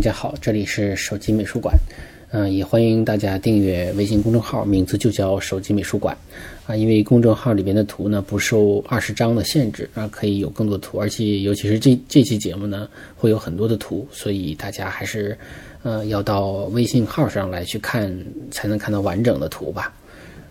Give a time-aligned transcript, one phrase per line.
[0.00, 1.76] 大家好，这里是手机美术馆，
[2.30, 6.16] 嗯、也欢迎大家订阅微信公众号，名字就叫手机美术馆
[6.66, 6.74] 啊。
[6.74, 15.36] 因为公众号里边的图呢不受二十张的限制啊，可以有更多图，而且尤其是这这期节目呢会有很多的图，所以大家还是
[15.82, 18.10] 呃要到微信号上来去看，
[18.50, 19.92] 才能看到完整的图吧。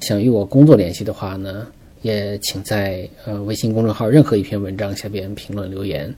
[0.02, 1.66] 想与我工作联系的话呢，
[2.04, 6.14] 也请在呃微信公众号任何一篇文章下边评论留言。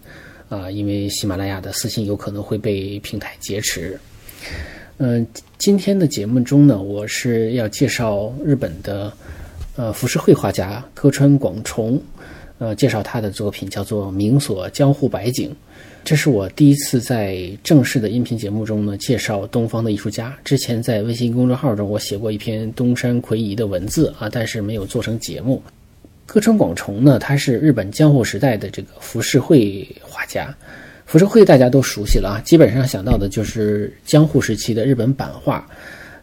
[0.51, 3.97] 啊，因为喜马拉雅的私信有可能会被平台劫持。
[4.97, 5.25] 嗯、
[5.57, 9.13] 今天的节目中呢，我是要介绍日本的
[9.77, 12.01] 呃浮世绘画家歌川广重，
[12.57, 15.49] 呃，介绍他的作品叫做《明所江户百景》。
[16.03, 20.37] 这是我第一次在正式的音频节目中呢介绍东方的艺术家。
[20.43, 25.63] 之前在微信公众号中我写过一篇东山魁夷的文字啊，但是没有做成节目。
[26.25, 29.85] 歌川广重呢，他是日本江户时代的这个浮世绘
[30.21, 30.55] 大家。
[31.07, 35.67] 浮世绘大家都熟悉了啊，基本上想到的就是江户时期的日本版画。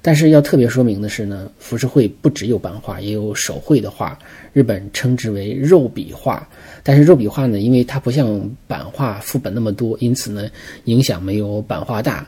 [0.00, 4.16] 但是要特别说明的是呢，浮世绘不只有版画，也有手绘的画，
[4.52, 6.48] 日本称之为肉笔画。
[6.84, 10.48] 但是肉笔画呢，因为它不像版画副本那么多，因此呢，
[10.84, 12.24] 影响没有版画大。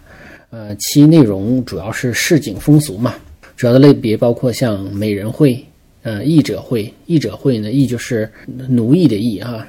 [0.51, 3.15] 呃，其内容主要是市井风俗嘛，
[3.57, 5.65] 主要的类别包括像美人绘。
[6.03, 8.29] 呃，译者会，译者会呢，译就是
[8.69, 9.65] 奴役的役啊。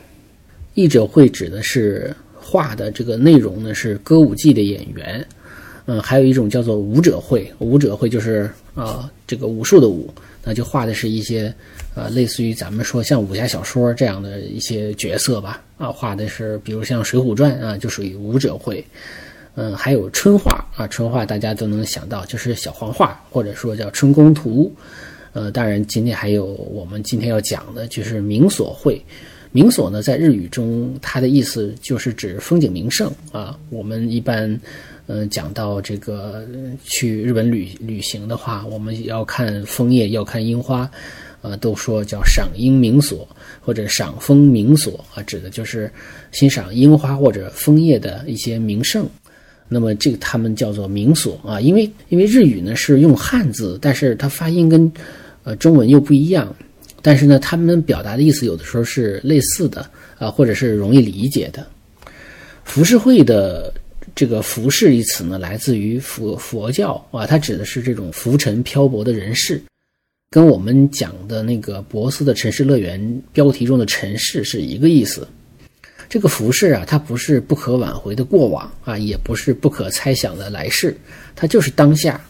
[0.73, 5.25] 译者会指的是画的这个内容呢是歌舞伎的演员，
[5.86, 10.09] 嗯、还有一种叫做武者会，武者会就是啊、这个武术的武，
[10.44, 11.53] 那就画的是一些
[11.94, 18.84] 呃类似于咱们说像武侠小说这样的一些角色吧，啊，画的是比如像《水浒传》啊，就属于武者会。
[19.56, 24.74] 嗯，还有春画啊，春画大家都能想到，就是小黄画，或者说叫春宫图。
[25.34, 29.03] 呃，当然，今天还有我们今天要讲的就是明所绘。
[29.53, 33.57] 明所呢，在日语中，它的意思就是指风景名胜啊。
[33.69, 34.59] 我们一般，
[35.07, 36.47] 呃，讲到这个
[36.85, 40.89] 去日本旅旅行的话，我们要看枫叶，要看樱花，
[41.41, 43.28] 呃，都说叫赏樱名所
[43.59, 45.91] 或者赏枫名所啊，指的就是
[46.31, 49.06] 欣赏樱花或者枫叶的一些名胜。
[49.68, 54.89] 那么这个他们叫做名所啊，因为因为日语呢是用汉字，但是它发音跟
[55.44, 56.56] 呃中文又不一样，
[57.01, 59.89] 但是呢，他们表达的意思有的时候是类似的
[60.19, 61.66] 啊、或者是容易理解的。
[62.63, 63.73] 浮世绘的
[64.13, 69.62] 这个“浮世”一词呢，来自于佛佛教啊，它指的是这种浮沉漂泊的人世，
[70.29, 73.01] 跟我们讲的那个博斯的《城市乐园》
[73.33, 75.28] 标题中的“尘世”是一个意思。
[76.07, 80.95] 这个浮世啊，它不是不可挽回的过往啊，也不是不可猜想的来世，
[81.35, 82.22] 它就是当下。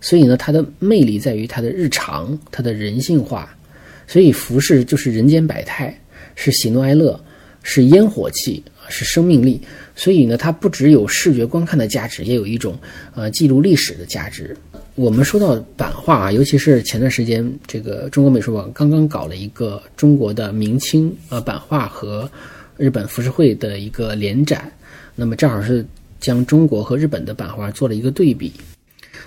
[0.00, 3.55] 所以呢，它的魅力在于它的日常，它的人性化。
[4.06, 5.98] 所以服饰就是人间百态，
[6.34, 7.18] 是喜怒哀乐，
[7.62, 9.60] 是烟火气，是生命力。
[9.94, 12.78] 所以呢，它不只有视觉观看的价值，也有一种
[13.14, 14.56] 呃记录历史的价值。
[14.94, 22.30] 我们说到版画啊，尤其是前段时间，这个中国美术馆刚刚搞了一个中国的明清呃版画和
[22.76, 24.72] 日本浮世绘的一个联展，
[25.14, 25.84] 那么正好是
[26.20, 28.52] 将中国和日本的版画做了一个对比。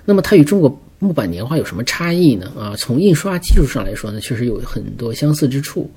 [0.05, 2.51] 那么它与中国木板年画有什么差异呢？
[2.57, 5.89] 啊，从印刷技术上来说呢，确实有很多相似之处，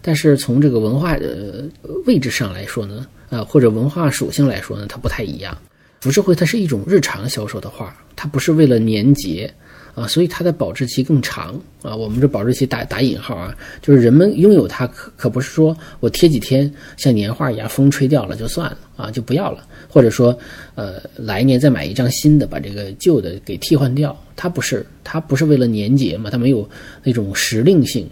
[0.00, 1.68] 但是从这个文化的
[2.06, 5.56] 位置上来说呢，啊，或者文化属性来说呢，它不太一样。
[6.00, 9.52] 浮世绘它是一种日常销售的画，它不是为了年节
[9.94, 11.94] 啊，所以它的保质期更长啊。
[11.94, 20.36] 我们这保质期打打引号啊，就是人们拥有它可可不是说我贴几天像年画一样风吹掉了就算了啊，就不要了，或者说
[20.74, 26.68] 呃来年再买一张新的把这个旧的给替换掉，它不是它不是为了年节嘛，它没有
[27.02, 28.08] 那种时令性。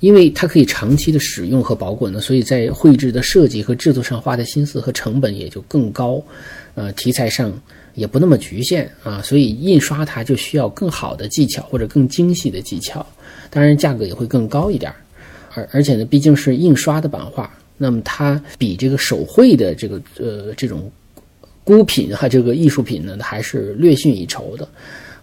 [0.00, 6.20] 因为它可以长期的使用和保管呢，所以在绘制的设计和制作上花的心思和成本也就更高，
[6.74, 7.52] 呃，题材上
[7.94, 13.04] 也不那么局限啊，所以印刷它就需要更好的技巧或者更精细的技巧，
[13.50, 14.96] 当然价格也会更高一点儿，
[15.54, 20.90] 而而且呢，毕竟是印刷的版画，那么它比这个手绘的这个呃这种
[21.64, 24.68] 孤品哈这个艺术品呢，还是略逊一筹的，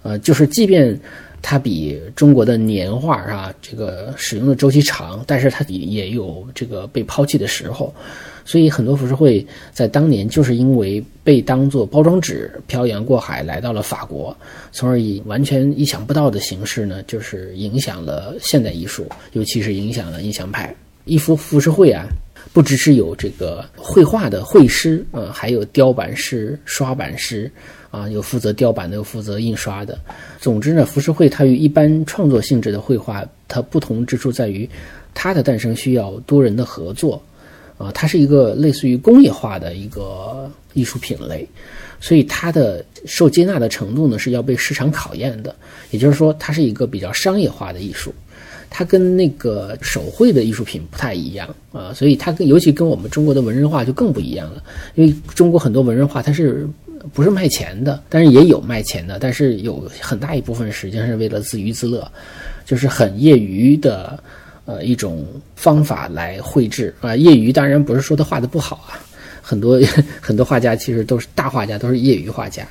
[0.04, 1.00] 呃，就是即便。
[1.42, 7.96] 它比中国的年画啊，这个使用的周期长，但是它也有这个被抛弃的时候，
[8.50, 14.36] 所以很多浮世绘在当年就是因为被当做包装纸漂洋过海来到了法国，
[14.72, 20.76] 从而以完全意想不到的形式呢，就是影响了现代艺术，尤其是影响了印象派。
[21.06, 22.08] 一幅浮世绘啊，
[22.52, 27.52] 不只是有这个绘画的绘师，呃，还有雕版师、刷版师。
[27.92, 29.98] 啊，有负责雕版的，有负责印刷的。
[30.40, 34.68] 总之呢，浮世绘它与一般创作性质的绘画，它不同之处在于，
[35.14, 37.20] 它的诞生需要多人的合作。
[37.80, 41.48] 啊，它是一个类似于工业化的一个艺术品类。
[42.02, 45.54] 所以它的受接纳的程度呢是要被市场考验的。
[45.90, 48.14] 也就是说，它是一个比较商业化的艺术，
[48.70, 51.94] 它跟那个手绘的艺术品不太一样啊。
[51.94, 54.64] 所以它跟尤其跟我们中国的文人画就更不一样了，
[54.96, 56.66] 因为中国很多文人画它是
[57.14, 62.10] 不是卖钱的，但是也有卖钱的，但是有很大一部分实际上是为了自娱自乐，
[62.66, 64.22] 就是很业余的
[64.70, 65.26] 呃一种
[65.56, 67.16] 方法来绘制啊。
[67.16, 69.02] 业余当然不是说他画的不好啊。
[69.42, 69.82] 很多
[70.22, 72.68] 很多画家其实都是大画家，都是业余画家。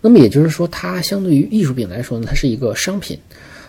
[0.00, 3.18] 那么也就是说，它相对于艺术品来说呢，它是一个商品。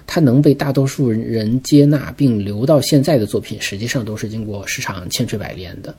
[0.08, 5.94] 它能被大多数人接纳并留到现在的作品，实际上都是经过市场千锤百炼的。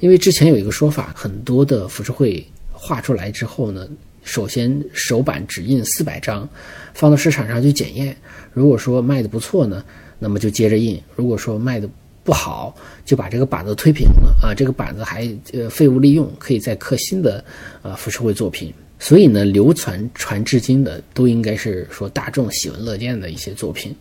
[0.00, 3.86] 因为之前有一个说法，很多的浮世绘画出来之后呢，
[4.22, 6.48] 首先首版只印四百张，
[6.94, 8.16] 放到市场上去检验。
[8.52, 9.84] 如果说卖的不错呢，
[10.24, 11.86] 那么就接着印；如果说卖的，
[12.22, 12.74] 不好，
[13.04, 14.54] 就把这个板子推平了啊！
[14.56, 17.44] 这个板子还呃废物利用，可以再刻新的
[17.82, 18.72] 呃浮世绘作品。
[18.98, 23.94] 所以呢，流传传至今的都应该是说大众喜闻乐见的一些作品。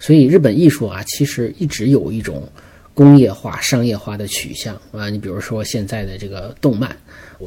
[0.00, 2.42] 所以日本艺术啊，其实一直有一种
[2.92, 5.08] 工业化、商业化的取向啊。
[5.08, 6.96] 你比如说现在的这个动漫，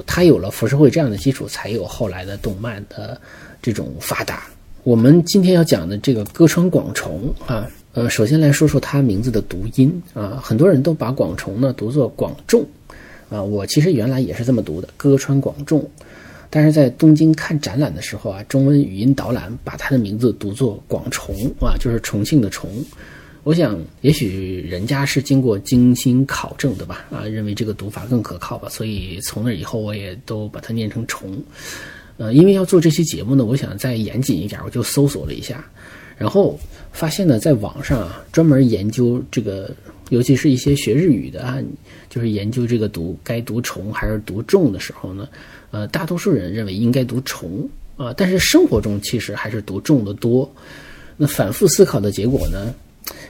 [0.06, 3.20] 它有了浮世绘这样的基础，才有后来的动漫的
[3.62, 4.48] 这种发达。
[4.84, 7.70] 我们今天要讲的这个歌川广重啊。
[7.94, 12.66] 呃，首先来说说它名字的读音啊，很多人都把广重呢读作广重，
[13.30, 15.88] 啊，我其实原来也是这么读的，歌川广重，
[16.50, 22.68] 但是在东京看展览的时候啊，中文语音导览把他的名字读作广重啊，就是重庆的重，
[23.44, 31.30] 我想也许人家是经过精心考证的吧，啊，认为这个读法更可靠吧，所以从那以后我也都把它念成重，
[32.18, 35.64] 呃，因为要做这期节目呢，我想再严谨一点，我就搜索了一下。
[36.16, 36.58] 然后
[36.94, 39.70] 发现呢，在网上啊，专门研究这个，
[40.10, 41.58] 尤其是一些学日语的啊，
[42.10, 45.28] 就是研究这个读该读虫还是读重的时候呢，
[45.72, 47.68] 呃，大多数人认为应该读虫
[47.98, 50.50] 啊，但是生活中其实还是读重的多。
[51.18, 52.74] 那反复思考的结果呢，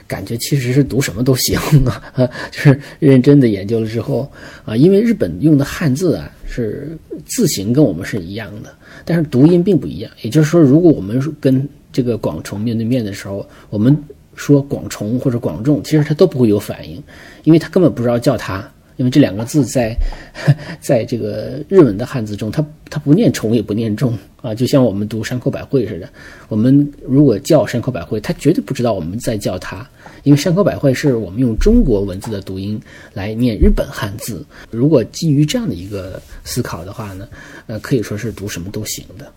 [0.06, 2.02] 感觉其实是读什么都行啊，
[2.52, 4.30] 就是认真的研究了之后
[4.64, 6.96] 啊，因为日本用的汉字啊是
[7.26, 8.74] 字形跟我们是一样的，
[9.04, 10.10] 但是读音并不一样。
[10.22, 13.96] 也就是说，如果我们跟这个广重面对面的时候，我们
[14.34, 17.00] 说广重或者广众，其实他都不会有反应，
[17.44, 19.96] 因为他根本不知道叫他，因为这两个字在
[20.82, 26.08] 在这个日文的汉字中，它它不念重也不念重啊，就像我们读山口百惠似的，
[26.48, 29.88] 我们如果叫山口百惠，他绝对不知道我们在叫他，
[30.24, 32.80] 因为山口百惠是我们用中国文字的读音
[33.12, 37.28] 来念日本汉字，如果基于这样的一个思考的话呢，
[37.68, 39.32] 呃，可以说是读什么都行的，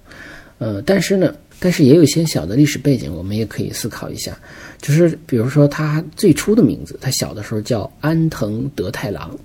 [0.57, 1.35] 呃，但是呢。
[1.59, 4.37] 但是也有一些小的历史背景，我们也可以思考一下，
[4.79, 9.35] 就是比如说他最初的名字，他小的时候叫安藤德太郎，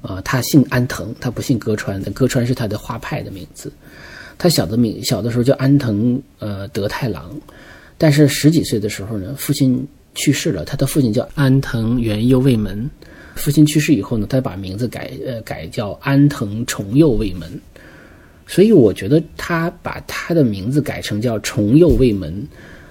[0.00, 3.70] 啊，他姓安藤，他不姓歌川，歌川是他的画派的名字。
[4.38, 7.38] 他小的名小的时候叫安藤呃德太郎，
[7.98, 12.88] 但是十几岁的时候呢，父亲去世了，他的父亲叫安藤元右卫门，
[13.34, 17.60] 父亲去世以后呢，他把名字改呃改叫安藤重右卫门。
[18.50, 22.44] 所以我觉得他把他的名字改成叫重右卫门，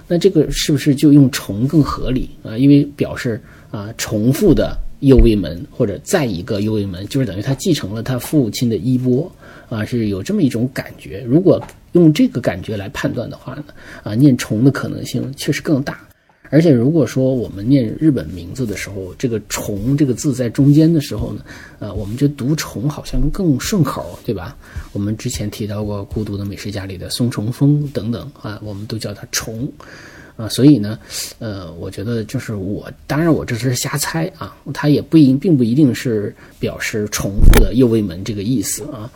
[0.08, 2.56] 那这个是不是就用重更合理啊？
[2.56, 3.38] 因为表示
[3.70, 9.30] 啊重复的右卫门或者再一个右卫门，就是等于他继承了他父亲的衣钵
[9.68, 11.22] 啊，是有这么一种感觉。
[11.28, 11.62] 如果
[11.92, 13.64] 用这个感觉来判断的话呢，
[14.02, 16.00] 啊念重的可能性确实更大。
[16.52, 21.44] 而且，如果说我们念日本名字的时候，这个“虫”这个字在中间的时候呢，
[21.78, 24.56] 呃，我们就读“虫”好像更顺口，对吧？
[24.92, 29.70] 我们之前提到过《孤独的美食家》里的松重丰等等啊，我们都叫它“虫”，
[30.36, 30.98] 啊，所以呢，
[31.38, 39.08] 呃，我觉得就是我，当然我这是瞎猜啊，它也不一，并不一定是表示重复的右卫门这个意思啊，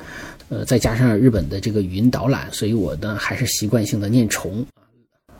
[0.51, 4.65] 呃，再加上日本的这个语音导览，所以我呢还是习惯性的念“虫”。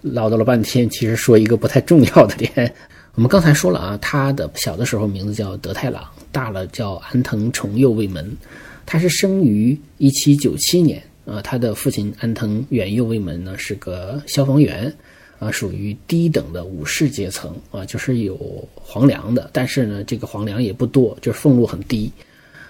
[0.05, 2.73] 唠叨了半天，其实说一个不太重要的点。
[3.15, 8.37] 我们刚才说了啊，他的小的时候名字叫德太郎，大了叫安藤重右卫门。
[8.85, 14.95] 他是生于一七九七年啊，他的父亲安藤远右卫门呢是个消防员
[15.39, 18.37] 啊，属于低等的武士阶层啊，就是有
[18.75, 22.13] 皇粮的，但是呢，这个皇粮也不多，就是俸禄很低。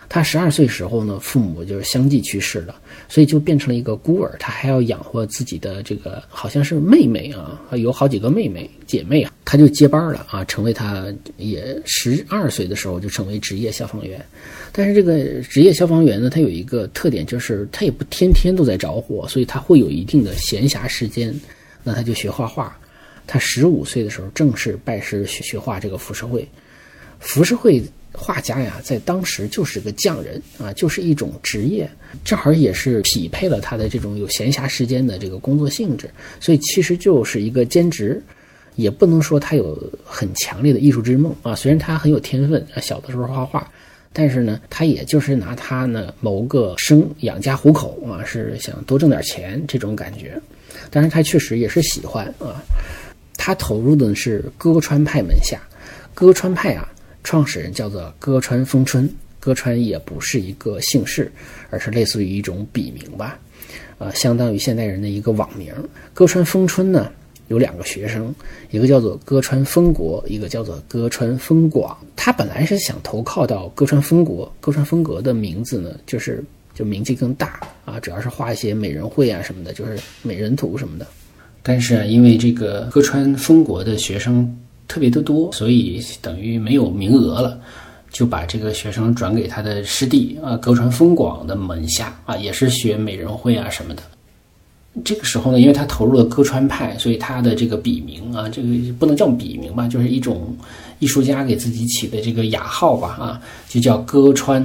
[0.08, 2.76] 他十二岁时候呢，父母就是相继去世了，
[3.08, 4.37] 所以就变成了一个孤儿。
[4.38, 11.06] 他还要养活自己的这个好像是妹妹啊，有好几个妹妹姐妹啊，他就接班了啊，成为他
[11.37, 14.25] 也十二岁的时候就成为职业消防员。
[14.73, 21.34] 但是这个职业消防员呢，他有一个特点，就是他也不天天都在着火，所以他会有一定的闲暇时间，
[21.82, 22.76] 那他就学画画。
[23.26, 26.46] 他十五岁的时候正式拜师学学画这个浮世绘，
[27.18, 27.82] 浮世绘。
[28.16, 31.90] 画家呀，在当时就是个匠人啊，就是一种职业，
[32.25, 38.23] 正好也是匹配了他的这种有闲暇时间的这个工作性质，所以其实就是一个兼职，
[38.76, 41.56] 也不能说他有很强烈的艺术之梦啊。
[41.56, 43.68] 虽然他很有天分啊，小的时候画画，
[44.12, 50.40] 但是呢，他也就是拿他呢谋个生养家糊口啊，是想多挣点钱这种感觉。
[50.88, 52.62] 当然，他确实也是喜欢啊，
[53.37, 55.61] 他投入的是歌川派门下，
[56.14, 56.88] 歌川派啊。
[57.25, 61.33] 创始人叫做歌川丰春，歌川也不是一个姓氏，
[61.71, 63.38] 而是类似于一种笔名吧，
[63.97, 65.73] 呃，相当于现代人的一个网名。
[66.12, 67.11] 歌川丰春呢
[67.49, 68.33] 有两个学生，
[68.71, 71.97] 一个叫做歌川丰国，一个叫做歌川丰广。
[72.14, 81.07] 他本来是想投靠到歌川丰国，歌川丰国的名字呢就是就名气更大啊，主要是画一些美人绘啊什么的，就是美人图什么的。
[81.62, 84.54] 但是啊，因为这个歌川丰国的学生。
[84.86, 87.58] 特别的多，所以等于没有名额了，
[88.10, 94.02] 就把这个学生转给他的师弟啊，歌川丰广的门下啊，也是学美人绘啊什么的。
[95.04, 100.56] 这个时候呢，因为他投入了歌川派，所以他的这个笔名啊，这个不能叫笔名吧，就是一种
[100.98, 104.62] 艺术家给自己起的这个雅号吧啊，就叫歌川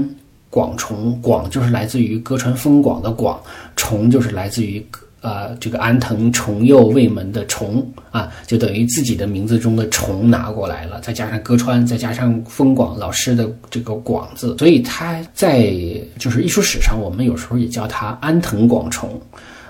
[0.50, 1.20] 广重。
[1.22, 3.42] 广就是来自于歌川丰广的广，
[3.76, 4.86] 重就是来自于。
[5.22, 15.74] 呃，这个安藤重右卫门的重啊，就等于自己的名字中的重拿过来了，再加上歌川，再加上丰广老师的这个广字，所以他在
[16.18, 19.22] 就是艺术史上，我们有时候也叫他安藤广重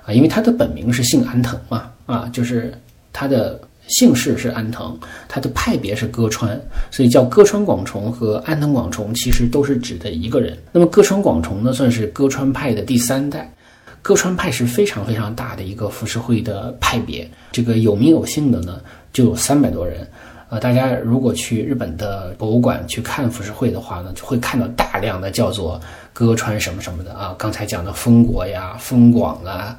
[0.06, 2.72] 啊，因为他的本名是姓安藤嘛啊，就是
[3.12, 4.96] 他的姓氏是安藤，
[5.28, 10.56] 他的派别是歌川，所以叫歌川广重和安藤广重其实都是指的一个人。
[10.72, 13.52] 那么歌川广重呢，算是歌川派的第三代。
[14.02, 18.80] 歌川派是非常非常大的一个浮世绘的派别，这个有名有姓的呢
[19.12, 20.08] 就有三百多人。
[20.50, 25.80] 呃，大家如果去日本的博物馆去看浮世绘的话呢，就会看到大量的叫做
[26.12, 27.36] 歌川什么什么的啊。
[27.38, 29.78] 刚才讲的丰国呀、丰广啊、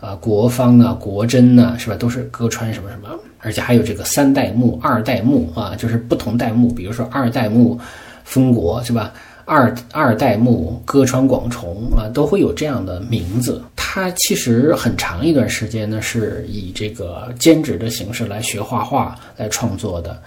[0.00, 1.96] 呃国方啊、国真呐，是吧？
[1.96, 3.08] 都是歌川什么什么，
[3.40, 7.80] 而且还有这个三代目、二代目啊，就是不同代目，比如说二代目
[8.22, 9.12] 丰国，是吧？
[9.44, 13.62] 二二代目歌川广重啊，都会有这样的名字。
[13.76, 20.20] 他其实很长一段时间呢，是以这个兼职的形式来学画画、来创作的。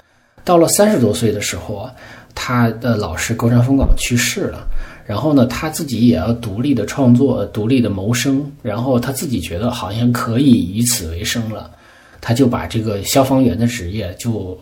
[0.44, 1.92] 到了三十多岁的时候啊，
[2.36, 4.68] 他的老师歌川丰广去世了，
[5.06, 11.72] 然后呢，他自己也要独立的创作、独立的谋生，然后他自己觉得好像可以以此为生了，
[12.22, 14.58] 他就把这个消防员的职业就。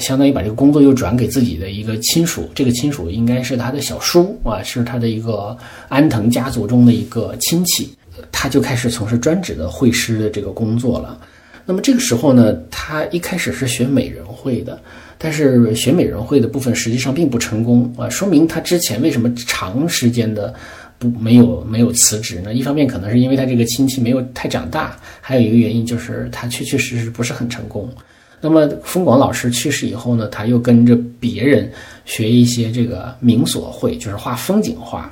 [0.00, 5.56] 相当于把这个工作又转给自己的一个亲属，这个亲属应该是他的小叔啊，是他的一个
[5.88, 7.90] 安藤家族中的一个亲戚，
[8.32, 11.18] 他就开始从事专职的绘师的这个工作了。
[11.64, 14.80] 那么这个时候呢，他一开始是学美人绘的，
[15.18, 20.54] 但是学美人绘的部分实际上并不成功啊，说明他之前为什么长时间的
[20.96, 22.54] 不没有没有辞职呢？
[22.54, 27.92] 一方面可能是因为他这个亲戚没有太长大，还有一个原因就是他确确实实不是很成功。
[28.40, 31.72] 那么，丰广老师去世以后呢，他又跟着别人
[32.04, 35.10] 学一些这个明所绘，就是画风景画。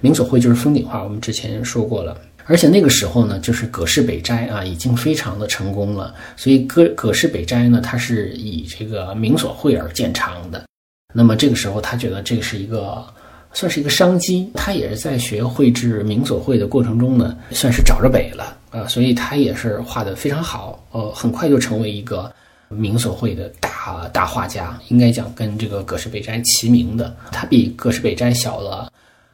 [0.00, 2.16] 明所绘就是风景画，我们之前说过了。
[2.46, 6.14] 而且那个时候呢，就是葛饰北斋啊，已经非常的成功了。
[6.36, 10.64] 所以葛葛饰北斋呢，它是以这个明所绘而见长的。
[11.12, 13.04] 那么这个时候，他觉得这是一个
[13.52, 14.48] 算是一个商机。
[14.54, 18.86] 他也是在学绘制明所绘的过程中呢，算是找着北了啊。
[18.86, 22.32] 所以他也是画的非常好，呃，很快就成为一个。
[22.70, 27.14] 明所绘的大大画家，应该讲跟这个葛饰北斋齐名的。
[27.32, 28.92] 他比葛饰北斋小了，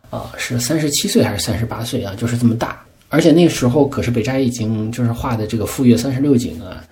[0.08, 2.14] 啊，是三十七岁还是三十八岁啊？
[2.16, 2.82] 就是这么大。
[3.08, 6.82] 而且那时候，葛饰北斋已经就是画的这个《富岳三十六景》啊，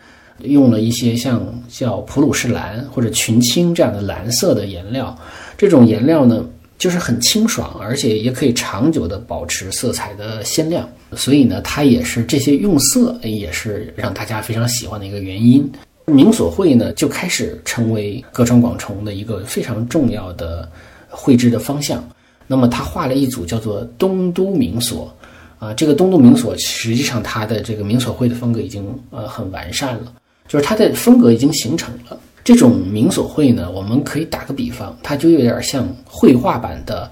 [0.40, 5.16] 用了一些像叫普鲁士蓝或者群青这样的蓝色的颜料。
[5.56, 6.44] 这种颜料呢，
[6.78, 10.88] 就是很清爽，而且也可以长久的保持色彩的鲜亮。
[11.16, 15.68] 所以呢，它也是这些用色也是让大家非常喜欢的一个原因。
[16.06, 20.68] 明所绘呢，就开始成为歌川广重的一个非常重要的
[21.08, 22.06] 绘制的方向。
[22.46, 25.11] 那么他画了一组叫做东都明所，
[25.58, 30.12] 啊，这个东都明所实际上它的这个明所绘的风格已经呃很完善了，
[30.46, 32.18] 就是它的风格已经形成了。
[32.44, 37.11] 这种明所绘呢，我们可以打个比方，它就有点像绘画版的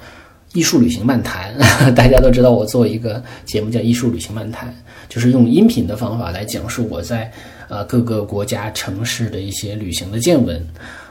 [0.53, 1.57] 艺术旅行漫谈。
[1.97, 4.69] 大家都知道，我做一个节目叫《艺术旅行漫谈》，
[5.09, 7.33] 就是用音频的方法来讲述我在。
[7.73, 10.63] 呃，各个国家城市的一些旅行的见闻，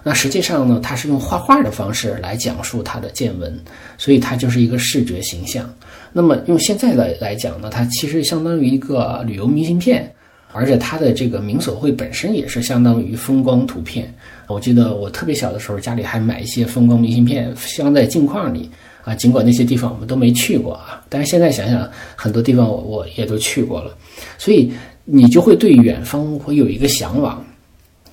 [0.03, 3.60] 那实际上呢，它是用画画的方式来讲述它的见闻，
[3.98, 5.68] 所以它就是一个视觉形象。
[6.13, 10.13] 那么用现在的来讲呢，它其实相当于一个旅游明信片，
[10.51, 14.13] 而且它的这个明锁会本身也是相当于风光图片。
[14.46, 18.70] 我记得我特别小的时候，家里还买一些风光明信片，镶在镜框里
[19.03, 19.15] 啊。
[19.15, 23.98] 尽管那些地方我们都没去过啊，但是现在想想，很多地方我我也都去过了，
[24.38, 24.72] 所以
[25.05, 27.43] 你就会对远方会有一个向往。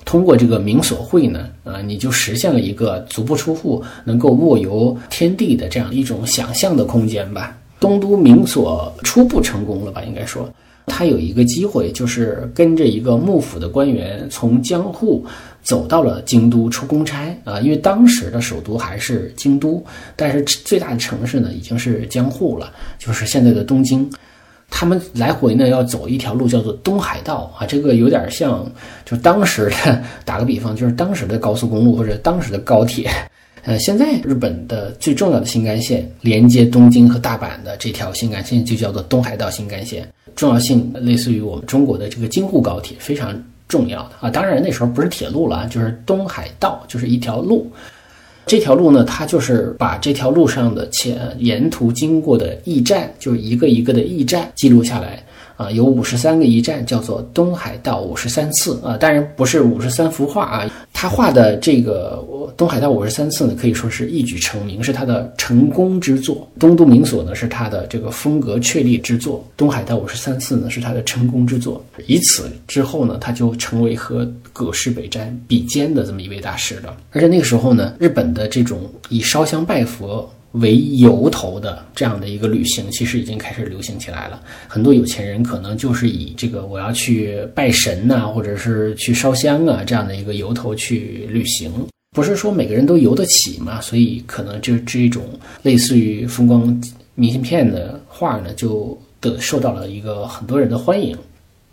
[0.05, 7.55] 通过这个明所会呢，啊，你就实现了一个足不出户能够卧游天地的这样一种想象的空间吧。
[7.79, 10.03] 东都明所初步成功了吧？
[10.03, 10.51] 应该说，
[10.87, 15.23] 他有一个机会，就是跟着一个幕府的官员从江户
[15.61, 17.59] 走到了京都出公差啊。
[17.59, 19.83] 因为当时的首都还是京都，
[20.15, 24.09] 但是最大的城市呢已经是江户了，就是现在的东京。
[24.69, 28.65] 他们来回呢要走一条路叫做东海道啊，这个有点像，
[29.05, 33.09] 就当时的打个比方，就是当时的高速公路或者当时的高铁。
[33.65, 43.35] 呃，现在日本的最重要的新干线连接东京和大阪的这条新干线就叫做东海道新干线，重要性类似于我们中国的这个京沪高铁，非常
[43.67, 44.29] 重要的啊。
[44.29, 47.69] 当然那时候不是铁路了，就是东海道，就是一条路。
[48.49, 55.23] 这条路呢，它就是把这条路上的前沿途经过的驿站，就是一个一个的驿站记录下来。
[55.59, 62.25] 啊，有五十三个驿站，叫做东海道五十三次啊，当然不是五十三幅画啊，他画的这个
[62.55, 66.49] 东海道五十三次呢，可以说是一举成名，是他的成功之作。
[66.57, 71.83] 东都明所呢，是他的这个风格确立之作，东海道五十三次呢，是他的成功之作。
[72.07, 76.95] 以此之后呢，他就成为和葛饰北斋比肩的这么一位大师了。
[77.11, 80.31] 而且那个时候呢，日本的这种以烧香拜佛。
[80.53, 84.41] 为由头的这样的一个旅行，其实已经开始流行起来了。
[84.67, 91.71] 很多有钱人可能就是以这个我要去拜神呐，或者是去烧香啊这样的一个由头去旅行。
[92.15, 95.23] 不是说每个人都游得起嘛，所以可能就这一种
[95.61, 96.81] 类似于风光
[97.13, 101.15] 明信片的画呢，就得受到了一个很多人的欢迎。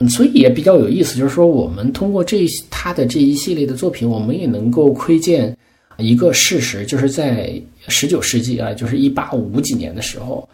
[0.01, 5.57] 嗯所以也比较有意思，就是说我们通过这他的这一系列的作品，我们也能够窥见。
[5.99, 10.47] 一个事实就是在十九世纪啊，就是一八五几年的时候，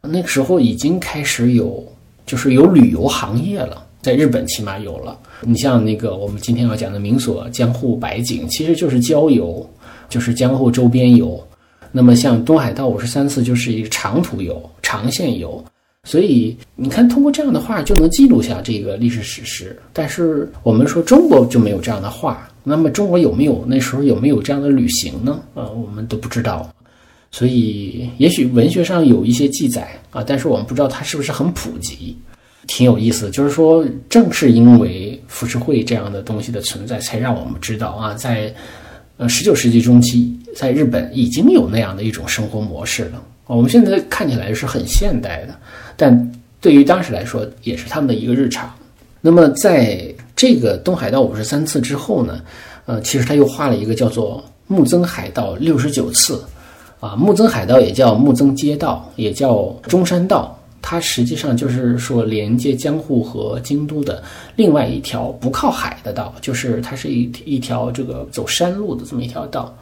[0.00, 1.84] 那个时候已经开始有，
[2.24, 5.18] 就是有旅游行业了，在日本起码有了。
[5.42, 9.68] 你像那个我们今天要讲的名所江户百景，其实就是郊游，
[10.08, 11.46] 就是江户周边游。
[11.92, 15.62] 那么像东海道五十三次就是一个长途游、长线游。
[16.04, 19.76] 所以你看，通过这样的画就能记录下这个历史史实。
[19.92, 22.48] 但是我们说中国就没有这样的画。
[22.68, 25.40] 那么中国有没有那时候有没有这样的旅行呢？
[25.54, 26.68] 啊，我们都不知道，
[27.30, 32.16] 所以也许文学上有一些记载啊，但是我们不知道它是不是很普及，
[32.66, 33.30] 挺有意思。
[33.30, 38.52] 就是说，正是因为浮世绘这样的东西的存在，才让我们知道啊，在
[39.16, 43.22] 呃十九世纪中期，在日本已经有那样的一种生活模式了。
[43.46, 45.56] 我们现在看起来是很现代的，
[45.96, 48.68] 但对于当时来说，也是他们的一个日常。
[49.20, 52.42] 那么在这个东海道五十三次之后呢，
[52.84, 56.44] 呃，其实他又画了一个叫做木曾海道六十九次，
[57.00, 64.22] 啊，木曾海道也叫木曾街道，也叫中山道，它实际上就是说连接江户和京都的
[64.56, 69.74] 另外一条不靠海的道，就是它是一一条这个走山路的这么一条道。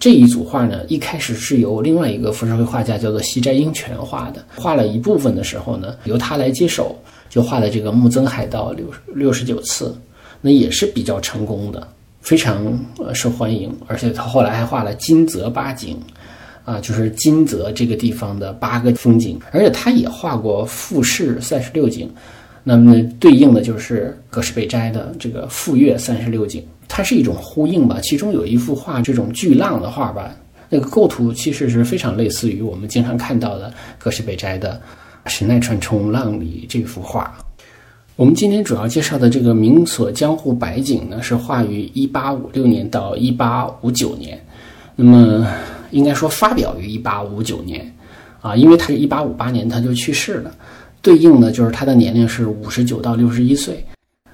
[0.00, 6.96] 这一组画呢，一开始是由另外一个浮世绘画家叫做西斋英泉画的，画了一部分的时候呢，由他来接手。
[7.28, 9.94] 就画的这个木曾海道六六十九次，
[10.40, 11.86] 那也是比较成功的，
[12.20, 12.66] 非常
[12.98, 13.70] 呃受欢迎。
[13.86, 15.98] 而且他后来还画了金泽八景，
[16.64, 19.38] 啊，就是金泽这个地方的八个风景。
[19.52, 22.10] 而且他也画过富士三十六景，
[22.64, 27.98] 那么对应的就是葛饰北斋的这个富岳三十六景，它是一种呼应吧。
[28.02, 30.34] 其中有一幅画，这种巨浪的画吧，
[30.70, 34.80] 那个构图其实是非常类似于我们经常看到的葛饰北斋的。
[35.28, 37.32] 神奈川冲浪里这幅画，
[38.16, 44.42] 我们今天主要介绍的这个明锁江户百景呢，是画于一八五六年到一八五九年。
[44.96, 45.46] 那么
[45.92, 47.94] 应该说发表于一八五九年
[48.40, 50.52] 啊，因为他是一八五八年他就去世了，
[51.00, 53.84] 对应呢就是他的年龄是五十九到六十一岁。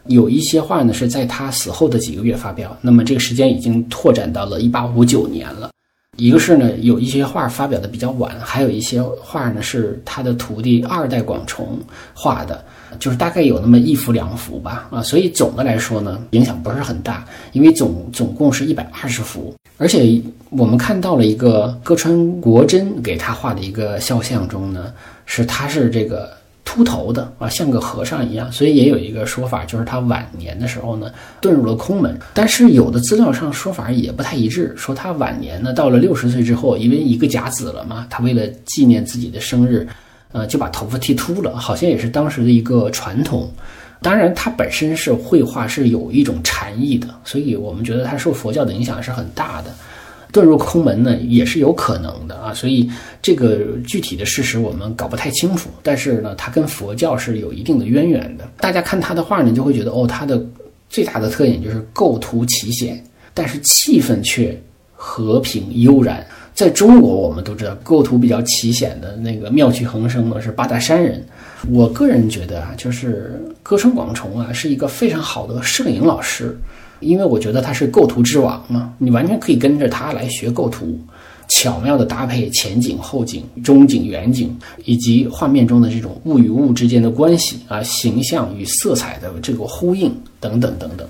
[0.06, 5.70] 有一些画呢是在他死后的几个月发表，那么这个时间已经拓展到了一八五九年了。
[6.16, 11.78] 一个是呢，有一些画发表的比较晚，还有一些画呢是他的徒弟二代广重
[12.14, 12.64] 画的，
[12.98, 24.92] 就是大概有那么一幅两幅吧，啊，所以总的来说呢，影响不是很大，因为总总共是一百二十幅，而且我们看到了一个歌川国真给他画的一个肖像中呢，
[25.26, 26.32] 是他是这个。
[26.74, 32.18] 秃头的啊，像个和尚一样，所以也有一个说法，就是他晚年的时候呢，遁入了空门。
[32.32, 39.86] 但是有的资料上说法也不太一致，说他晚年呢，到了六十岁之后，因为一个甲子了嘛，他为了纪念自己的生日，
[40.32, 43.48] 呃，就把头发剃秃了，好像也是当时的一个传统。
[44.02, 49.72] 当然，他本身是绘画是有一种禅意的，所以我们觉得他受佛教的影响是很大的。
[50.34, 52.52] 遁入空门呢，也是有可能的啊。
[52.52, 52.90] 所以
[53.22, 58.44] 这个具体的事实我们搞不太清楚，但是呢，他跟佛教是有一定的渊源的。
[58.58, 60.44] 大家看他的画呢，就会觉得哦，他的
[60.90, 64.60] 最大的特点就是构图奇险，但是气氛却
[64.92, 66.26] 和平悠然。
[66.52, 71.20] 在中国，我们都知道构图比较奇险的那个妙趣横生的是八大山人。
[71.68, 76.56] 我个人觉得啊，就是歌声广重啊，是一个非常好的摄影老师，
[77.00, 80.98] 因为我觉得他是构图之王嘛，你完全可以跟着他来学构图，
[81.48, 91.06] 巧妙的搭配前景、后景、中景、远景，以及画面中的这种物与物之间的关系啊，形象与色彩的这个呼应等等等等，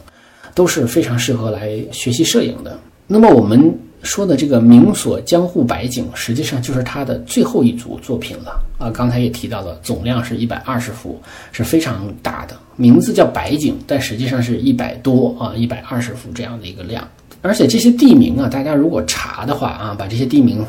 [0.55, 2.79] 都是非常适合来学习摄影的。
[3.07, 3.77] 那么我们。
[4.05, 8.90] 说的这个名所江户百景，实际上就是他的最后一组作品了啊！
[8.90, 11.18] 刚才也提到了，总量是一百二十幅，
[11.53, 12.55] 是非常大的。
[12.77, 17.07] 名字叫白井，但实际上是一百多啊，一百二十幅这样的一个量。
[17.43, 20.65] 而且这些地名啊，大家如果查的话啊，把这些地名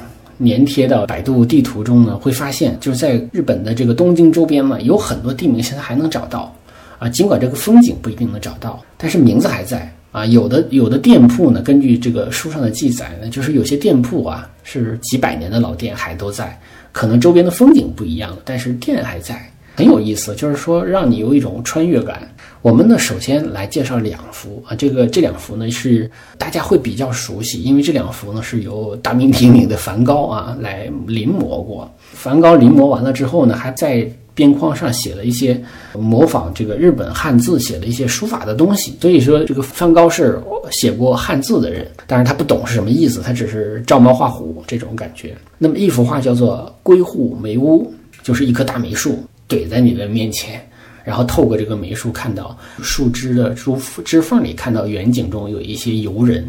[0.45, 6.53] 粘贴到百度地图中呢，会发现就是在日本的这个东京周边嘛，有很多地名现在还能找到
[6.99, 7.07] 啊。
[7.07, 9.91] 尽管这个风景不一定能找到，但是名字还在。
[10.11, 16.57] 啊，有的有的店铺呢，根据这个书上的记载呢，就是有些店铺啊是几百年的老店还都在，
[16.93, 20.33] 可能周边的风景不一样了，但是店还在，很有意思。
[20.35, 22.27] 就是说让你有一种穿越感。
[22.61, 31.89] 我们呢首先来介绍两幅啊，这个这两幅呢是大家会比较熟悉，因为这两幅呢是由大名鼎鼎的梵高啊来临摹过。
[31.99, 34.09] 梵高临摹完了之后呢，还在。
[34.35, 35.57] 边框上写了一些
[35.93, 40.37] 模仿这个日本汉字写的一些书法的东西，所以说这个梵高是
[40.71, 45.33] 写过汉字的人，但是他不懂是什么意思，他只是照猫画虎这种感觉。
[45.57, 47.89] 那么一幅画叫做《归户梅屋》，
[48.25, 50.67] 就是一棵大梅树怼在你的面前，
[51.03, 53.71] 然后透过这个梅树看到树枝的枝
[54.03, 56.47] 枝缝里看到远景中有一些游人，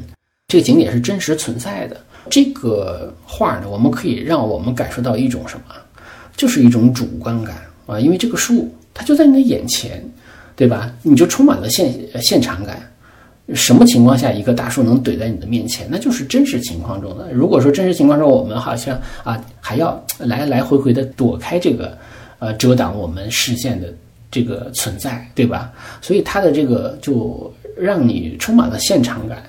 [0.49, 1.97] 这个景点是真实存在的。
[2.29, 5.75] 这个画呢，我们可以让我们感受到一种什么，
[6.37, 7.57] 就是一种主观感。
[7.87, 10.03] 啊，因为这个树它就在你的眼前，
[10.57, 10.93] 对吧？
[11.03, 12.83] 你就充满了现现场感。
[13.55, 15.87] 什么情况下一个大树能怼在你的面前？
[15.89, 17.33] 那就是真实情况中的。
[17.33, 21.97] 如果说真实情况中，我们好像啊还要来来回回的躲开这个
[22.39, 23.93] 呃遮挡我们视线的
[24.31, 25.73] 这个存在，对吧？
[26.01, 29.43] 所以它的这个就让你充满了现场感，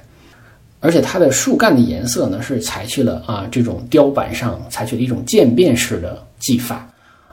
[0.80, 6.88] 而且它的树干的颜色呢是采取了啊这种雕板上采取了一种渐变式的技法。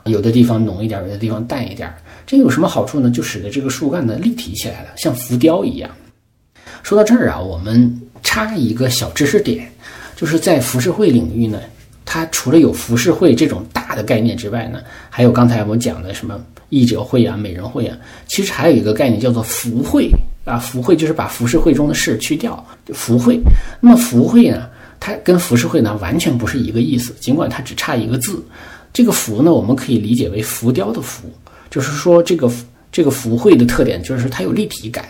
[0.07, 1.91] 有的地方浓一点，有的地方淡一点，
[2.27, 3.09] 这有什么好处呢？
[3.11, 5.91] 就使得这个树干呢立体起来了，像浮雕一样。
[6.83, 9.71] 说到这儿啊，我们插一个小知识点，
[10.15, 11.59] 就是在浮世绘领域呢，
[12.05, 20.11] 它除了有浮世绘这种大的概念之外呢，还有刚才我们讲的什么译者会啊、美人会啊，其实还有一个概念叫做浮会
[20.45, 20.59] 啊。
[20.59, 23.41] 浮会就是把浮世绘中的事去掉，浮会。
[23.81, 28.45] 那么浮会呢，它跟浮世绘呢完全不是一个意思，尽管它只差一个字。
[28.93, 31.29] 这个浮呢，我们可以理解为浮雕的浮，
[31.71, 32.51] 就是说这个
[32.93, 35.05] 这个浮会的特点就是它有立体感，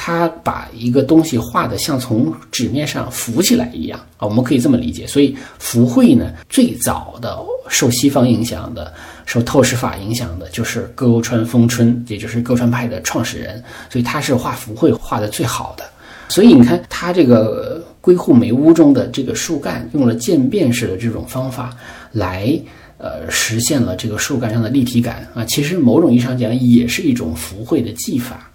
[0.00, 5.04] 他把一个东西画的像从纸面上浮起来一样啊，我们可以这么理解。
[5.08, 7.36] 所以浮绘呢，最早的
[7.68, 8.94] 受西方影响的，
[9.26, 15.82] 受透视法影响的，就是歌川丰春，也就是歌川派的创始人，所以他是画浮绘画的最好的。
[16.28, 21.76] 所以你看他这个归户梅屋中的这个树干，用了渐变式的这种方法
[22.12, 22.56] 来。
[23.00, 28.50] 呃，实现了这个树干上的立体感啊，其实某种意义上讲也是一种浮绘的技法。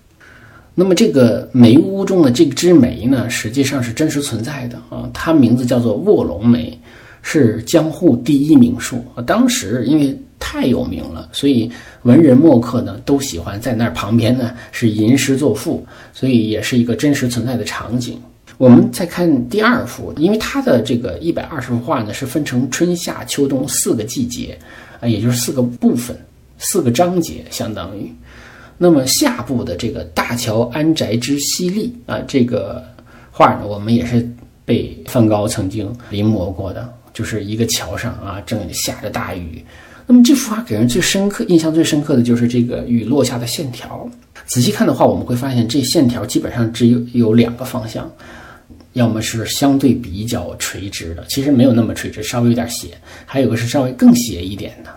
[0.75, 6.77] 那么这个梅屋中的这支梅呢，实际上是真实存在的啊，它名字叫做卧龙梅，
[7.21, 9.05] 是江户第一名树。
[9.25, 18.19] 当时因为太有名了，所以文人墨客呢都喜欢在那儿旁边呢是吟诗作赋，所以也是一个真实存在的场景。
[18.57, 24.57] 我们再看第二幅，因为它的这个一百二十幅画呢，是分成春夏秋冬四个季节，
[24.99, 26.17] 啊，也就是四个部分、
[26.57, 28.11] 四个章节，相当于。
[28.77, 32.83] 那么下部的这个大桥安宅之西丽啊，这个
[33.31, 34.27] 画呢，我们也是
[34.65, 39.63] 被梵高曾经临摹过的，就是一个桥上啊，正下着大雨。
[40.05, 44.09] 那么这幅画给人最深刻印象最深刻的就是这个雨落下的线条。
[44.45, 48.11] 仔细看的话，我们会发现这线条基本上只有有两个方向。
[48.93, 52.89] 要么是相对比较垂直的，其实没有那么垂直，稍微有点斜；
[53.25, 54.91] 还有个是稍微更斜一点的。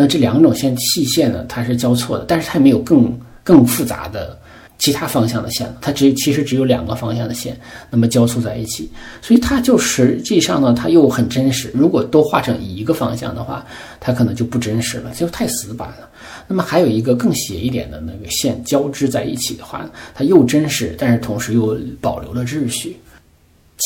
[0.00, 4.38] 那这两种线细线呢，它是交错的，但是它没有更更复杂的
[4.78, 7.54] 其他方向的线了，它只其实只有两个方向的线，
[7.90, 11.70] 那么交错在一起，所以它就实际上呢，它又很真实。
[11.74, 13.62] 如果都画成一个方向的话，
[14.00, 16.08] 它可能就不真实了，就太死板了。
[16.48, 22.96] 那么还有一个更斜一点的那个线交织在一起的话，它又真实，但是同时又保留了秩序。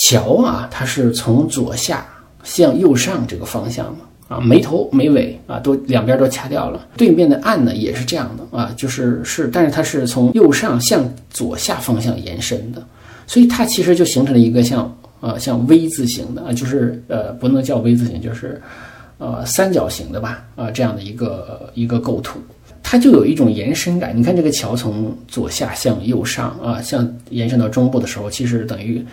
[0.04, 2.06] 桥啊，它是从左下
[2.44, 6.88] 向右上这个方向的啊，没头没尾啊，都两边都掐掉了。
[6.96, 12.84] 对面的岸呢也是这样的啊，就是是，但是它是从右上向左下方向延伸的，
[13.26, 18.60] 所以它其实就形成了一个像呃像 V 字形的啊，就是呃不能叫 V 字形，就是
[19.18, 22.40] 呃三角形的吧啊这样的一个一个构图，
[22.82, 24.16] 它就有一种延伸感。
[24.16, 29.04] 你看这个桥从左下向右上啊，向延伸到中部的时候，其实等于。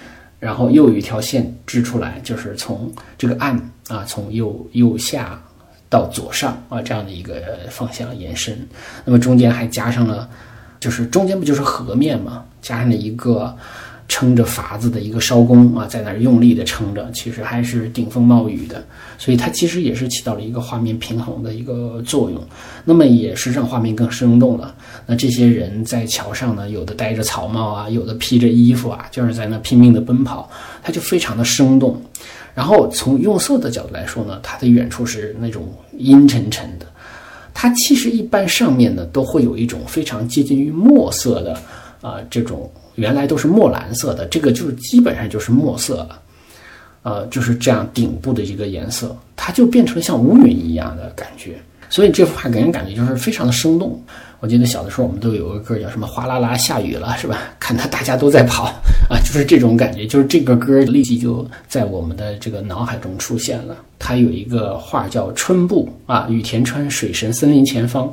[0.42, 3.56] 然后又有一条线支出来，就是从这个岸
[3.92, 5.42] 啊，从右右下
[5.90, 8.58] 到左上啊这样的一个方向延伸。
[9.04, 10.30] 那么中间还加上了，
[10.80, 13.56] 就是中间不就是河面嘛，加上了一个。
[14.08, 18.84] 撑着筏子的一个艄公啊，在那儿用力的撑着，其实还是顶风冒雨的，
[19.18, 22.46] 所以它其实也是起到了一个画面平衡的一个作用。
[22.84, 24.76] 那么也是让画面更生动了。
[25.06, 30.52] 那这些人在桥上呢，有的戴着草帽啊，有的披着衣服啊，就是在那拼命的奔跑，
[30.84, 32.02] 它就非常的生动。
[32.54, 36.86] 然后从用色的角度来说呢，它的远处是那种阴沉沉的，
[37.54, 41.58] 它其实一般上面呢都会有一种非常接近于墨色的
[42.02, 42.72] 啊这种。
[42.96, 46.22] 原来都是墨蓝色的，这个就是基本上就是墨色了，
[47.04, 51.56] 呃，就是这样顶部的一个颜色，它就变成像乌云一样的感觉。
[51.90, 54.00] 所以这幅画给人感觉就是非常的生动。
[54.42, 57.38] 我记得小的时候我们都有个歌叫什么“哗啦啦下雨了”，是吧？
[57.62, 58.74] 看到大家都在跑
[59.12, 63.76] 啊，就是这种感觉，就是这个歌立即就在我们的这个脑海中出现了。
[64.00, 68.10] 它有一个画叫《春布》啊，雨田川水神森林前方，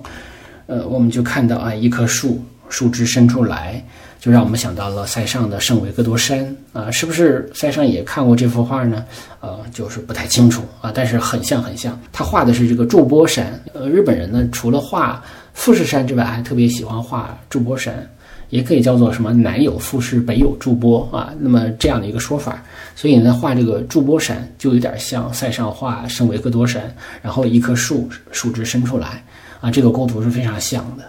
[0.67, 3.81] 呃，我们就看到啊一棵树，树枝伸出来。
[4.21, 9.05] 就让我们想到了塞尚的圣维克多山啊，是不是塞尚也看过这幅画呢？
[9.39, 11.97] 呃，就是不太清楚啊，但是很像很像。
[12.13, 15.23] 他画的是这个筑波山，呃，日本人呢除了画
[15.55, 18.05] 富士山之外，还特别喜欢画筑波山，
[18.51, 22.63] 也可以叫做什么南有富士，北有筑波啊，那么这样的一个说法。
[22.95, 29.23] 所以呢，画这个筑波山就有点像塞尚画圣维克多山，然后一棵树树枝伸出来
[29.61, 31.05] 啊，这个构图是非常像的。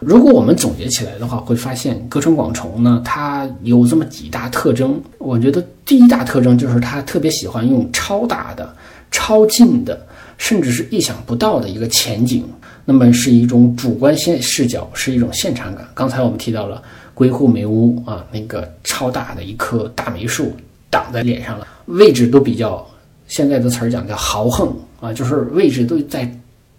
[0.00, 5.00] 如果我们总结起来的话，会发现歌川广重呢，它有这么几大特征。
[5.18, 8.74] 我觉得第一大特征就是他特别喜欢用超大的、
[9.10, 10.06] 超近的，
[10.38, 12.44] 甚至是意想不到的一个前景，
[12.84, 15.86] 那么是一种主观现视角，是一种现场感。
[15.94, 16.82] 刚才我们提到了
[17.14, 20.52] 归户梅屋啊，那个超大的一棵大梅树
[20.90, 22.86] 挡在脸上了，位置都比较
[23.26, 26.30] 现在的词儿讲叫豪横啊，就是位置都在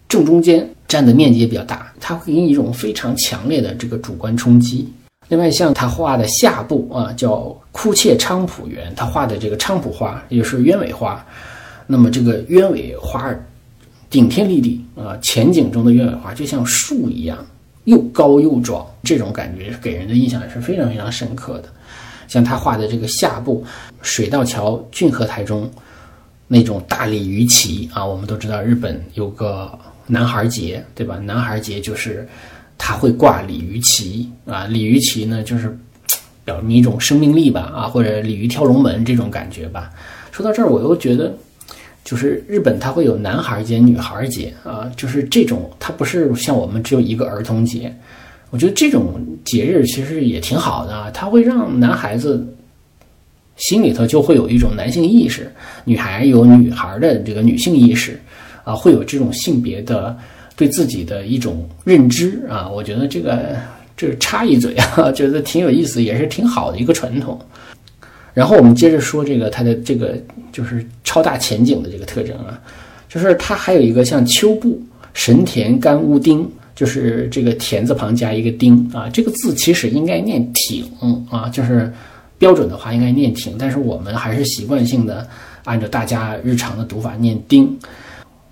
[0.07, 0.67] 正中间。
[0.87, 4.87] 占的面积也比较大，它会给你一种非常强烈的这个主观冲击。
[5.29, 11.25] 另外，像他画的下部啊，叫枯切菖蒲园，他画的这个菖蒲花也是鸢尾花。
[11.87, 13.33] 那么这个鸢尾花
[14.09, 17.37] 顶天立地啊，前景中的鸢尾花就像树一样，
[17.85, 21.69] 又高又壮，这种感觉给人的印象也是非常非常深刻的。
[22.27, 23.63] 像他画的这个下部
[24.01, 25.69] 水道桥郡河台中
[26.47, 29.77] 那种大鲤鱼旗啊，我们都知道日本有个。
[30.07, 31.17] 男孩节，对吧？
[31.17, 32.29] 男孩节就是
[32.77, 35.75] 他会挂鲤鱼旗啊，鲤鱼旗呢就是
[36.43, 39.89] 表明一种生命力吧，啊，或者鲤鱼跳龙门这种感觉吧。
[40.31, 41.35] 说到这儿，我又觉得，
[42.05, 47.93] 就是日本它会有男孩节、女孩节啊，就是这种，它不是像我们只有一个儿童节。
[48.51, 52.47] 我觉得这种节日其实也挺好的，它会让男孩子
[53.57, 55.51] 心里头就会有一种男性意识，
[55.83, 58.17] 女孩有女孩的这个女性意识。
[58.63, 60.17] 啊，会有这种性别的
[60.55, 63.55] 对自己的一种认知啊，我觉得这个
[63.95, 67.39] 这插一嘴啊， 觉得挺有意思，也是挺好的一个传统。
[68.35, 70.15] 然后我们接着说这个它的这个
[70.51, 72.61] 就是超大前景的这个特征啊，
[73.09, 74.79] 就是它还有一个像秋布
[75.13, 80.85] 神田干屋丁，就是这个田字旁加一个丁啊，这个字其实应该念挺
[81.31, 81.91] 啊，就是
[82.37, 85.25] 标准的话应该念挺，但是我们还是习惯性的
[85.63, 87.73] 按照大家日常的读法念丁。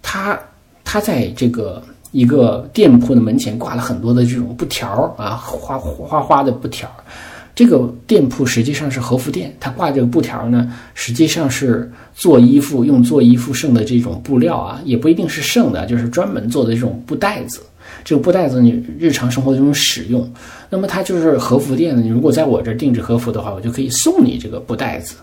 [0.02, 0.40] 他
[0.86, 6.90] 他在这个一个店铺的门前挂了很多的这种布条啊，花花花的布条。
[7.56, 17.62] 这个店铺实际上是和服店，它挂这个布条呢，实际上是做衣服用做衣服剩的这种布料啊，也不一定是剩的，就是专门做的这种布袋子。
[18.04, 20.28] 这个布袋子你日常生活中使用，
[20.70, 22.02] 那么它就是和服店呢。
[22.02, 25.16] 你如果在我这定制和服的话，我就可以送你这个布袋子。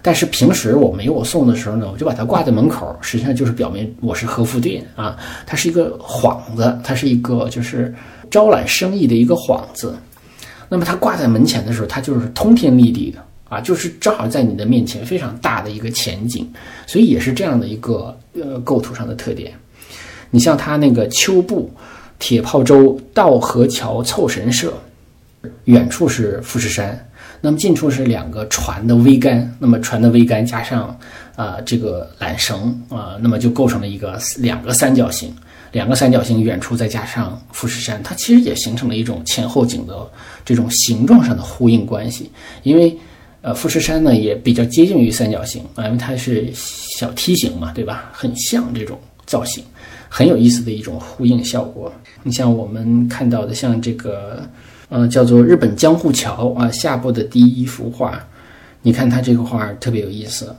[0.00, 7.92] 但是平时我没有送的时候呢，我就把它挂在门口，实际上就是表明我是和服店啊，它是一个幌子，它是一个就是
[8.30, 9.94] 招揽生意的一个幌子。
[10.68, 16.50] 那么它挂在门前的时候，它就是通天立地的啊，就是正好在你的面前非常大的一个前景，
[16.86, 19.52] 所以也是这样的一个呃构图上的特点。
[20.30, 21.72] 你像它那个秋布，
[22.18, 24.72] 铁炮洲道河桥凑神社，
[25.64, 27.00] 远处是富士山。
[27.40, 30.98] 那么近处是两个船的桅杆，那么船的桅杆加上
[31.36, 35.32] 啊这个缆绳啊，那么就构成了一个两个三角形，
[35.76, 39.94] 两个三角形远处再加上富士山，它其实也形成了一种前后景的
[40.42, 42.30] 这种形状上的呼应关系。
[42.62, 42.96] 因为
[43.42, 48.10] 呃富士山呢也比较接近于三角形啊，因为它是小梯形嘛，对吧？
[48.10, 49.62] 很像这种造型，
[50.08, 51.92] 很有意思的一种呼应效果。
[52.22, 54.48] 你像我们看到的，像这个。
[54.88, 58.24] 嗯，叫做日本江户桥啊，下部的第一幅画，
[58.82, 60.54] 你看它这个画特别有意思，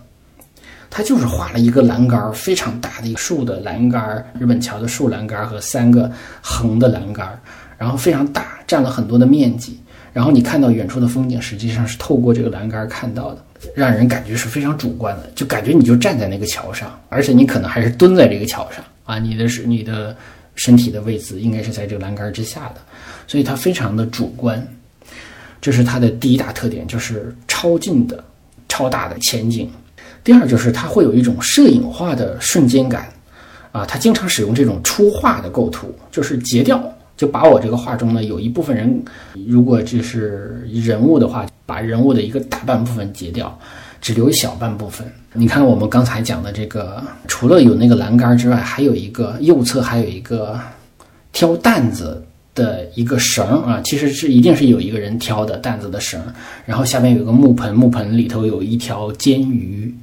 [0.97, 7.39] 它就是画了一个栏杆非常大的一个竖的栏杆日本桥的竖栏杆和三个横的栏杆
[7.77, 9.79] 然后非常大，占了很多的面积。
[10.12, 13.43] 然后你看到远处的风景，实际上是透过这个栏杆看到的，
[13.75, 20.17] 让人感觉是非常主观的，就感觉你就站在那个桥上，而且你可能还是蹲在这个桥上啊，你的是你的
[20.55, 22.77] 身体的位置应该是在这个栏杆之下的。
[23.27, 24.67] 所以它非常的主观，
[25.62, 28.23] 这是它的第一大特点，就是超近的、
[28.67, 29.69] 超大的前景。
[30.28, 33.08] 第二就是它会有一种摄影化的瞬间感，
[33.72, 36.84] 啊，它经常使用这种出画的构图，就是截掉，
[37.16, 39.02] 就把我这个画中呢有一部分人，
[39.48, 43.58] 如果这是人物的话，把人物的一个大半部分截掉，
[44.02, 45.08] 只留小半部分。
[45.32, 50.60] 你看我们刚才讲的这个，除了有那个栏杆之外，还有一个右侧还有一个
[51.32, 52.22] 挑担子。
[52.58, 56.20] 的一个绳啊，其实是一定是有一个人挑的担子的绳，
[56.66, 59.94] 然后下面有个木盆，木盆里头有一条煎鱼，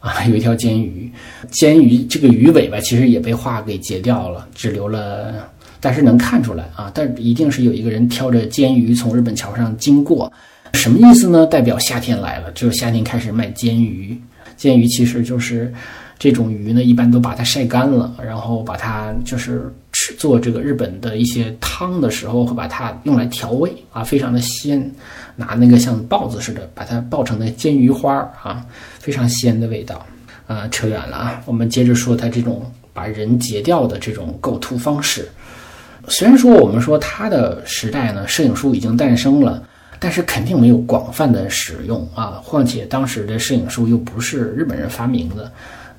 [0.00, 1.10] 啊，有一条煎鱼，
[1.50, 10.32] 煎鱼这个鱼尾巴其实也被画给截掉了，只留了，但是能看出来啊，但一定是有一个人挑着煎鱼从日本桥上经过，
[10.72, 11.46] 什么意思呢？
[11.46, 14.18] 代表夏天来了，就是夏天开始卖煎鱼，
[14.56, 15.72] 煎鱼其实就是
[16.18, 19.72] 这种鱼呢，一般都把它晒干了，然后把它就是。
[20.18, 24.90] 做这个日本的一些汤的时候，会把它用来调味啊，非常的鲜。
[25.36, 28.64] 拿那个像豹子似的，把它爆成那煎鱼花啊，
[28.98, 30.04] 非常鲜的味道。
[30.46, 35.28] 啊，扯远了啊，我们接着说它这种把人截掉的这种构图方式。
[36.08, 39.62] 虽然说我们说它的时代呢，摄影术已经诞生了，
[40.00, 42.42] 但是肯定没有广泛的使用啊。
[42.44, 45.50] 况且当时的摄影术又不是日本人发明的。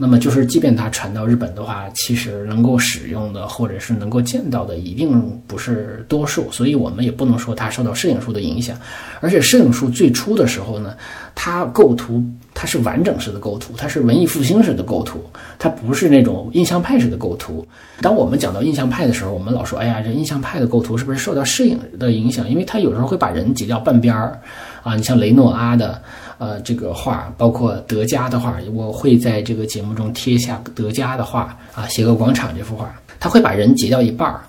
[0.02, 6.52] 那么就是，即便它传到日本的话，其实能够使用的或者是能够见到的，一定不是多数。
[6.52, 8.76] 所以我们也不能说它受到摄影术的影响。
[9.20, 10.96] 而且摄影术最初的时候呢，
[11.36, 12.20] 它构图
[12.52, 15.24] 它是完整式的构图，它是文艺复兴式的构图，
[15.60, 17.64] 它不是那种印象派式的构图。
[18.02, 22.50] 当我们讲到印象派的时候，我们老说，哎呀，这印象派的构图是不是受到摄影的影响？
[22.50, 24.42] 因为它有时候会把人截掉半边儿
[24.82, 24.96] 啊。
[24.96, 26.02] 你像雷诺阿的。
[26.42, 34.42] 呃，这个画包括德加的画，我会在这个节目中贴下德加的画啊，写个广场这幅画，他会把人截掉一半儿。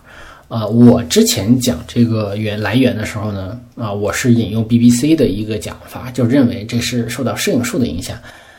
[0.48, 8.16] 啊，我之前讲这个源来源的时候呢，啊，我是引用 BBC 的一个讲法，就认为这是受到摄影术的影响。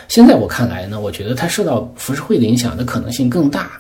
[0.08, 3.72] 现在我看来呢，我觉得它受到浮世绘的影响的可能性更大。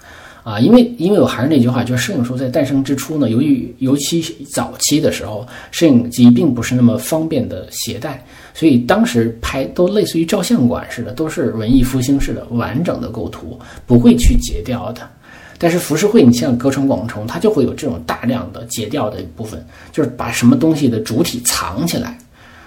[0.43, 8.21] 啊，因为因为我还是那句话，就是摄影术在诞生之初呢，由于尤其早期的时候，摄影机并不是那么方便的携带，
[8.53, 15.01] 所以当时拍都类似于照相馆似的，都是文艺复兴式的完整的构图，不会去截掉的。
[15.57, 22.17] 但是浮世绘，你像歌川广重，它就会有这种大量的截掉的部分，就是把什么东西的主体藏起来。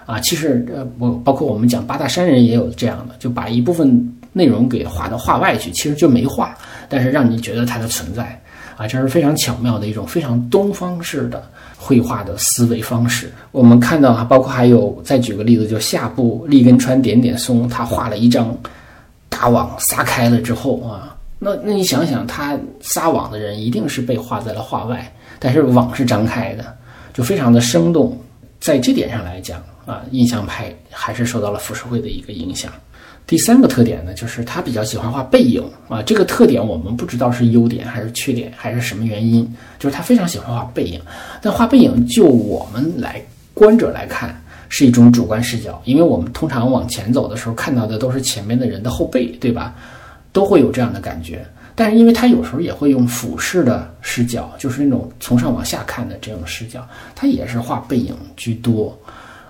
[0.06, 6.56] 啊，其实呃，我包括我们讲八大山人也有这样的，就把一部分内容给画到画外去，其实就没画。
[6.88, 8.40] 但是让你觉得它的存在，
[8.76, 13.32] 啊，这是非常巧妙的一种非常东方式的绘画的思维方式。
[13.52, 18.56] 我们看到啊，包括还有再举个例子，就下部立根川点点松，他画了一张
[19.28, 26.76] 大网撒开了之后啊，那那你想想，他撒网的人一定是被画在了画外，但是网是张开的，
[27.12, 28.18] 就非常的生动。
[28.58, 32.72] 在这点上来讲啊，印象派还是受到了浮世绘的一个影响。
[33.26, 36.00] 第三个特点呢，就是他比较喜欢画背影啊。
[36.00, 39.44] 这个特点我们不知道是优点还是缺点，还是什么原因，
[39.80, 41.00] 就是他非常喜欢画背影。
[41.42, 43.20] 但画背影，就我们来
[43.52, 49.74] 观者来看，是一种主观视角，因为我们通常往前走的时候看到的都是前面的人的后背，对吧？
[50.32, 51.44] 都会有这样的感觉。
[51.74, 58.96] 但是因为他有时候也会用俯视的视角，就是那种从上往下看的这种视角，他也是画背影居多。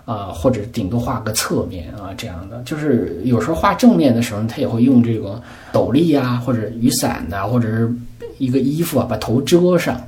[0.06, 5.42] 啊，或者顶多画个侧面啊，这样的，就是有时候画正面的时候，他也会用这个
[5.72, 7.92] 斗笠呀，或者雨伞呐，或者是
[8.38, 10.00] 一个衣服啊，把头遮上。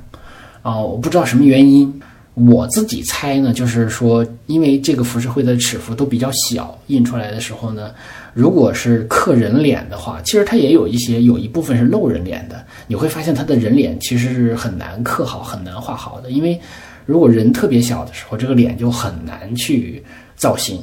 [0.61, 2.01] 啊，我不知道什么原因，
[2.33, 7.91] 我自己猜呢，就是说，因为这个浮世绘的尺幅都比较小，印出来的时候呢，
[8.33, 12.61] 如果是刻人脸的话，其实它也有一些有一部分是露人脸的。
[12.87, 16.59] 你会发现他的人脸其实是很难刻好、很难画好的，因为
[17.05, 20.03] 如果人特别小的时候，这个脸就很难去
[20.35, 20.81] 造型。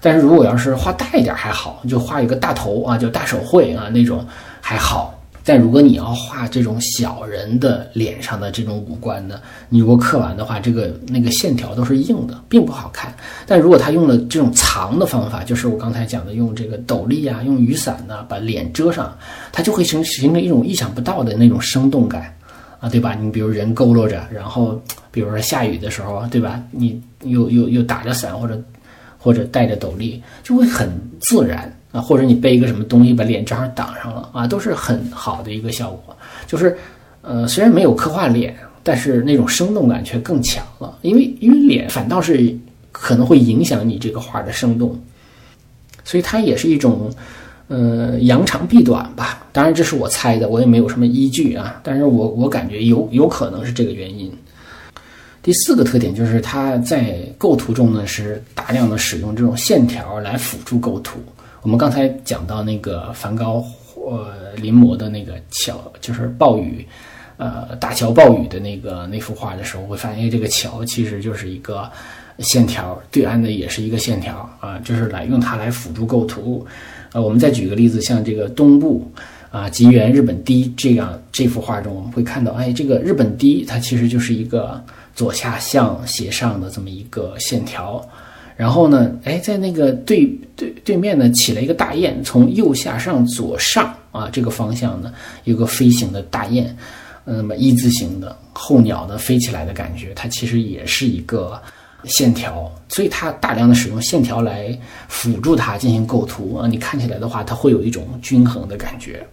[0.00, 4.24] 但是如果要是画大一点还好，就画一个大头啊，就大手绘啊那种
[4.60, 5.12] 还好。
[5.48, 13.14] 但如果你要画这种小人的脸上的这种五官呢，你如果刻完的话，这个那个线条都是硬的，并不好看。
[13.46, 19.16] 但如果他用了这种藏的方法，就是我刚才讲的，用这个斗笠啊，用雨伞呢，把脸遮上，
[19.52, 22.36] 它就会形形成一种意想不到的那种生动感
[22.80, 23.14] 啊，对吧？
[23.14, 26.62] 你比如人佝偻着，然后比如说下雨的时候，对吧？
[26.70, 28.62] 你又又又打着伞或者
[29.18, 31.72] 或者戴着斗笠，就会很自然。
[31.92, 36.14] 啊，或者你背一个什么东西把脸正好挡上了啊，都是很好的一个效果。
[36.46, 36.76] 就是，
[37.22, 40.98] 呃，虽然没有刻画脸，但是那种生动感却更强了。
[41.00, 42.54] 因为因为脸反倒是
[42.92, 45.00] 可能会影响你这个画的生动，
[46.04, 47.10] 所以它也是一种，
[47.68, 49.46] 呃，扬长避短吧。
[49.52, 51.80] 当然这是我猜的，我也没有什么依据啊。
[51.82, 54.32] 但是我我感觉有有可能是这个原因。
[55.42, 61.20] 第四个特点就是它在构图中呢是大量的使用这种线条来辅助构图。
[61.62, 63.64] 我们刚才讲到那个梵高，
[63.94, 66.86] 呃，临摹的那个桥，就是暴雨，
[67.36, 71.90] 呃，大桥暴雨的那个那幅画的时候，会发现这个桥其实就是一个
[72.38, 76.64] 线条，对岸的也是一个线条啊，就是来用它来辅助构图。
[77.12, 79.10] 呃，我们再举个例子，像这个东部
[79.50, 84.82] 啊，吉原日本堤这样这幅画中，我们会看到，哎，这个日本堤它其实就是一个
[85.14, 88.06] 左下向斜上的这么一个线条。
[88.56, 90.26] 然后呢，哎，在那个对
[90.56, 95.12] 对对面呢，起了一个大雁，从右下上左上啊这个方向呢，
[95.44, 96.74] 有个飞行的大雁，
[97.24, 101.60] 那么一字形的候鸟的飞起来的感觉，它其实也是一个
[102.04, 104.78] 线条，所以它大量的使用线条来
[105.08, 109.26] 辅助它进行构图啊，你看起来的话，它会有一种均衡的感觉，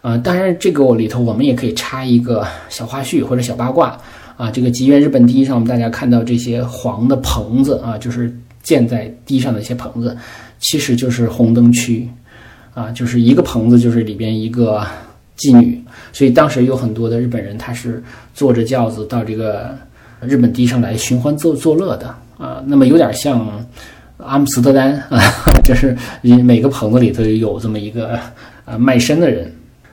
[0.00, 3.98] 啊，当然这个里头我们也可以插一个小花絮或者小八卦。
[4.38, 10.16] 啊，这个吉原日本堤上，我们大家看到这些黄的棚子啊，就是建在堤上的一些棚子，
[10.58, 12.08] 其实就是红灯区，
[12.72, 14.84] 啊，就是一个棚子就是里边一个
[15.36, 15.80] 妓女，
[16.14, 18.02] 所以当时有很多的日本人他是
[18.34, 19.76] 坐着轿子到这个
[20.26, 23.64] 日本堤上来寻欢作作乐的啊，那么有点像
[24.18, 25.20] 阿姆斯特丹啊，
[25.64, 28.18] 就是每个棚子里头有这么一个
[28.64, 29.52] 啊卖身的人，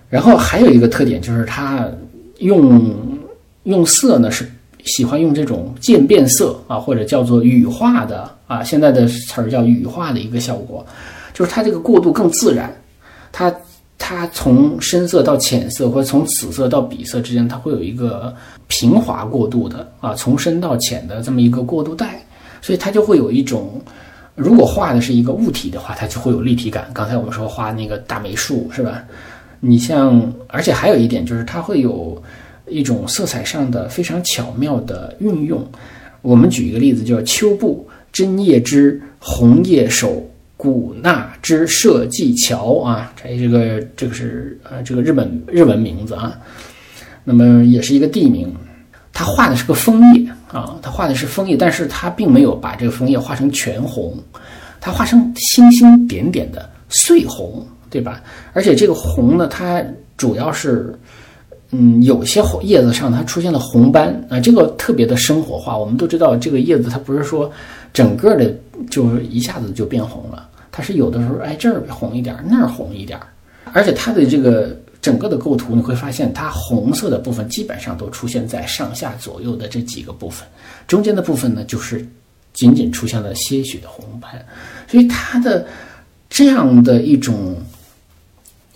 [0.10, 1.88] 然后还有一个特点就是他
[2.40, 3.18] 用。
[3.64, 4.50] 用色呢是
[4.86, 10.84] 喜欢用这种渐变色啊，或者叫做羽化的啊，现在的词儿叫羽化的一个效果，
[11.34, 12.74] 就是它这个过渡更自然，
[13.32, 13.54] 它
[14.10, 18.36] 它从深色到浅色，或者从紫色到比色之间，它会有一个
[18.66, 22.20] 平滑过渡的啊，从深到浅的这么一个过渡带，
[22.60, 23.80] 所以它就会有一种，
[24.34, 26.90] 如果画的是一个物体的话，它就会有立体感。
[26.92, 29.04] 刚才我们说画那个大梅树是吧？
[29.60, 32.20] 你像，而且还有一点就是它会有。
[32.72, 35.68] 一种色彩上的非常巧妙的运用，
[36.22, 40.24] 我们举一个例子，叫秋布针叶枝红叶手
[40.62, 46.38] 古纳之设计桥啊，这这个这个是呃这个日本日文名字啊，
[47.24, 48.54] 那么也是一个地名，
[49.14, 54.14] 他画的是个枫叶啊，他画的是枫叶，但是他并没有把这个枫叶画成全红，
[54.82, 58.22] 他画成星星点点的碎红，对吧？
[58.52, 59.82] 而且这个红呢，它
[60.18, 60.94] 主要是。
[61.72, 65.78] 嗯，有些红叶子上它出现了红斑啊，这个特别的生活化。
[65.78, 67.48] 我们都知道，这个叶子它不是说
[67.94, 68.52] 整个的
[68.90, 73.20] 就一下子就变红了，它是有的时候哎这儿红一点，那儿红一点，
[73.74, 80.48] 而且它的这个整个的构图你会发现，它红色的部分基本上都出现在上下左右的这几个部分，
[80.88, 82.08] 中间的部分呢就是
[82.54, 84.32] 仅仅出现了些许的红斑，
[84.88, 85.66] 所以它的
[86.30, 87.56] 这样的一种。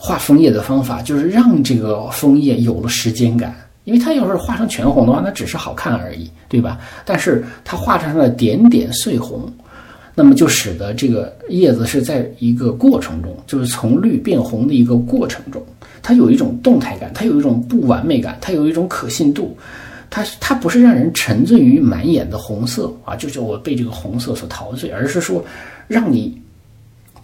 [0.05, 6.77] 画枫叶的方法就是让这个枫叶有了时间感，因为它要是画成全红的话，那只是好看而已，对吧？
[7.05, 9.49] 但是它画上了点点碎红，
[10.15, 15.63] 那么就使得这个叶子是在一个过程中，就是从绿变红的一个过程中，
[16.01, 19.57] 它有一种动态感，它有一种不完美感，它有一种可信度，
[20.09, 25.43] 它它不是让人沉醉于满眼的红色啊，就是我被这个红色所陶醉，而是说
[25.87, 26.37] 让你。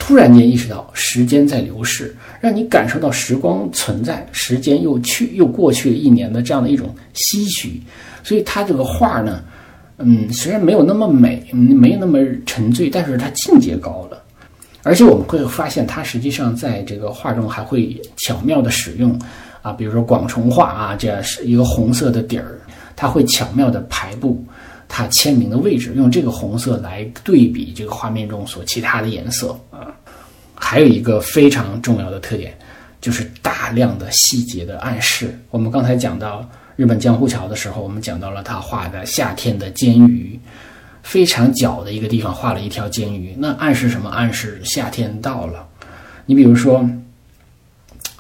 [0.02, 7.80] 突然间意识到时间在流逝，让你感受到时光存在，时间又去又过去了一年的这样的一种唏嘘。
[8.24, 9.44] 所以他这个画呢，
[10.00, 14.24] 嗯，虽然没有那么美，没有那么沉醉，但是它境界高了。
[14.84, 19.20] 而且我们会发现，它实际上在这个画中还会巧妙的使用
[19.62, 22.60] 啊，比如说广重画啊，这样是一个红色的底儿，
[22.96, 24.44] 它会巧妙的排布。
[24.92, 29.94] 他签名的位置，用这个红色来对比这个画面中所其他的颜色啊。
[30.56, 32.58] 还有一个非常重要的特点，
[33.02, 35.38] 就是大量的细节的暗示。
[35.50, 40.40] 我们刚才讲到日本江户桥的时候，我们讲到了他画的夏天的煎鱼，
[41.04, 44.10] 非常角的一个地方画了一条煎鱼，那暗示什么？
[44.10, 45.68] 暗示夏天到了。
[46.26, 46.88] 你比如说，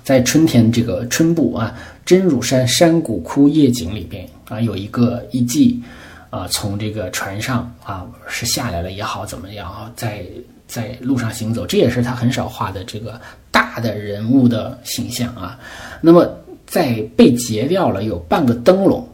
[0.03, 1.75] 在春天这个春部啊，
[2.05, 5.81] 真汝山山谷窟夜景里边啊，有一个遗迹
[6.29, 10.25] 啊，从这个船上啊是下来了也好，怎么样啊，在。
[10.69, 15.59] 在路上行走，这也是他很少画的这个大的人物的形象啊。
[15.99, 16.29] 那么，
[16.67, 19.05] 在被截掉了有半个灯笼，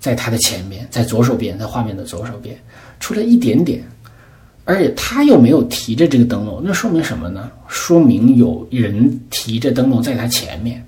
[0.00, 2.58] 在他的前面，在左手边，在画面的左手边，
[2.98, 3.80] 出了一点点，
[4.64, 7.48] 而且他又没有提着这个灯笼，那说明什么呢？
[7.68, 10.84] 说明有人提着灯笼在他前面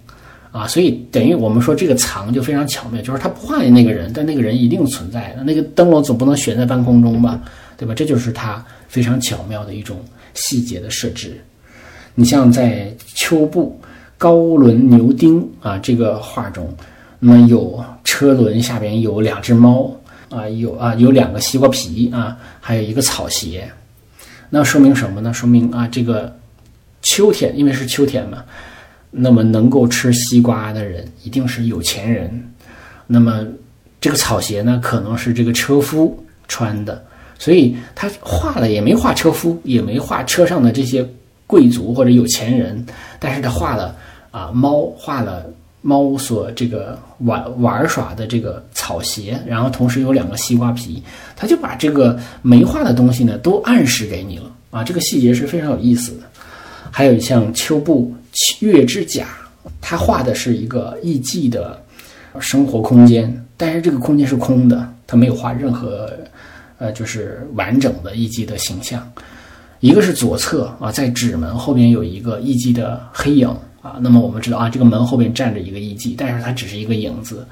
[0.51, 0.67] 啊。
[0.67, 5.45] 所以等于我们说这个藏就非常巧妙，就是他不画的那个人，但那个人一定存在的。
[5.45, 7.41] 那个灯笼总不能悬在半空中吧？
[7.81, 7.95] 对吧？
[7.95, 10.05] 这就是他非常巧妙的一种
[10.35, 11.43] 细节的设置。
[12.14, 13.81] 你像在秋布
[14.18, 16.76] 高轮牛丁啊这个画中，
[17.18, 23.66] 那么有车轮下边有两只猫啊，有啊有两个西瓜皮啊，还有一个草鞋。
[24.51, 25.33] 那说明什么呢？
[25.33, 26.37] 说明啊这个
[27.01, 28.45] 秋天，因为是秋天嘛，
[29.11, 32.53] 那么能够吃西瓜的人一定是有钱人。
[33.07, 33.43] 那么
[34.03, 37.03] 这个草鞋呢，可能是这个车夫穿的。
[37.41, 41.09] 所以他画了也没画车夫，也没画车上的这些
[41.47, 42.84] 贵族或者有钱人，
[43.18, 43.97] 但是他画了
[44.30, 45.47] 啊猫，画了
[45.80, 51.03] 猫所这个玩玩耍的这个草鞋，然后同时有两个西瓜皮，
[51.34, 56.24] 他就把这个没画的东西呢都暗示给你了啊，这个细节是非常有意思的。
[56.91, 58.14] 还有像秋部
[58.59, 59.28] 月之甲，
[59.80, 61.82] 他画的是一个艺妓的
[62.38, 66.12] 生活空间，但是这个空间是空的，他没有画任何。
[66.81, 69.07] 呃，就是完整的艺妓的形象，
[69.81, 73.47] 一个是左侧啊，在纸门后边有一个艺妓的黑影
[73.83, 73.99] 啊。
[74.01, 77.47] 那么我们知道啊，这个门后边站着一个艺妓，但是它只是一个影子。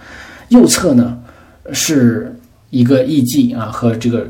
[0.48, 1.18] 右侧呢
[1.74, 2.34] 是
[2.70, 4.26] 一个艺妓啊，和这个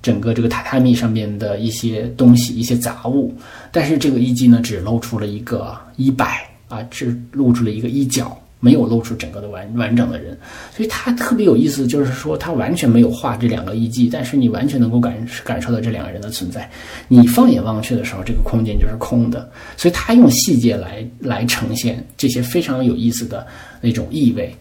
[0.00, 3.34] 整个这个榻榻米上面的一些东西、一些杂物，
[3.70, 8.40] 但是这个艺妓呢只露出了一个衣摆啊，只露出了一个衣角。
[8.64, 10.34] 没有露出整个的完完整的人，
[10.74, 16.66] 所以他特别有意思，就是说他完全没有画这两个艺妓，但是你完全能够感感受到这两个人的存在。
[17.06, 19.46] 你放眼望去的时候，这个空间就是空的，
[19.76, 23.46] 所以他用细节来来呈现这些非常有意思的
[23.82, 24.56] 那种意味。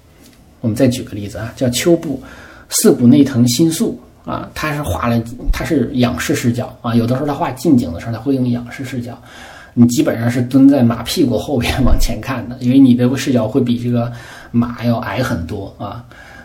[0.59, 2.21] 我们再举个例子啊，叫秋布
[2.67, 5.23] 四谷内藤新宿啊，他是画了，
[5.53, 9.17] 他是仰视视角啊，有的时候他画近景的时候，他会用仰视视角。
[9.73, 14.11] 你基本上是蹲在马屁股后边 往前看的，因为你的视角会比这个
[14.51, 16.03] 马要矮很多啊。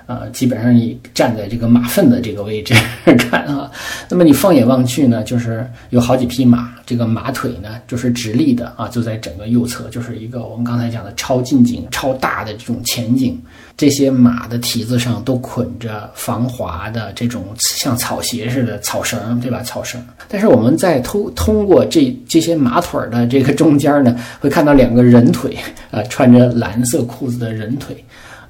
[0.09, 2.72] 啊，基本上你站在这个马粪的这个位置
[3.18, 3.70] 看啊，
[4.09, 13.38] 那么你放眼望去呢，就是有好几匹马，这个马腿呢就是直立的啊，就在整个右侧，就是一个我们刚才讲的超近景、超大的这种前景。
[13.76, 19.62] 这些马的蹄子上都捆着防滑的这种像草鞋似的草绳，对吧？
[19.62, 20.02] 草绳。
[20.26, 25.54] 但是我们在通通过这这些马腿的这个中间呢，会看到两个人腿
[25.90, 28.02] 啊，穿着蓝色裤子的人腿。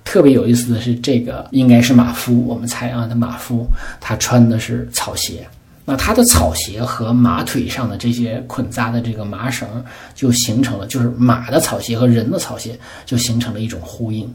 [0.08, 3.66] 特别有意思的是，这个应该是马夫，我们猜啊，他马夫
[4.00, 5.46] 他穿的是草鞋，
[5.84, 9.68] 那他的草鞋和马腿上的这些捆扎的这个麻绳，
[10.14, 12.70] 就形成了，就是马的草鞋和人的草鞋
[13.04, 14.26] 就形成了一种呼应，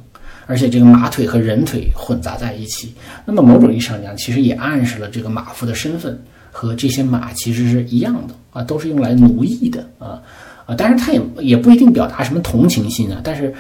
[0.45, 2.93] 而且这个马腿和人腿混杂在一起，
[3.25, 6.15] 那么某种意义上讲，其实也暗示了这个马夫的身份
[6.51, 10.21] 和这些马其实是一样的啊，都是用来奴役的啊
[10.67, 13.51] 啊，当然他也也不一定表达什么同情心啊，但是。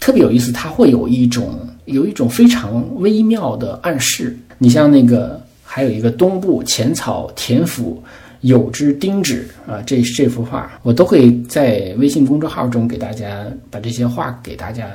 [0.00, 4.36] 特别有意思，它会有一种有一种非常微妙的暗示。
[4.58, 8.02] 你像那个，还有一个东部浅草田府
[8.40, 14.88] 有之丁指啊，这这幅画我都会在微信公众号中给大家把这些画给大家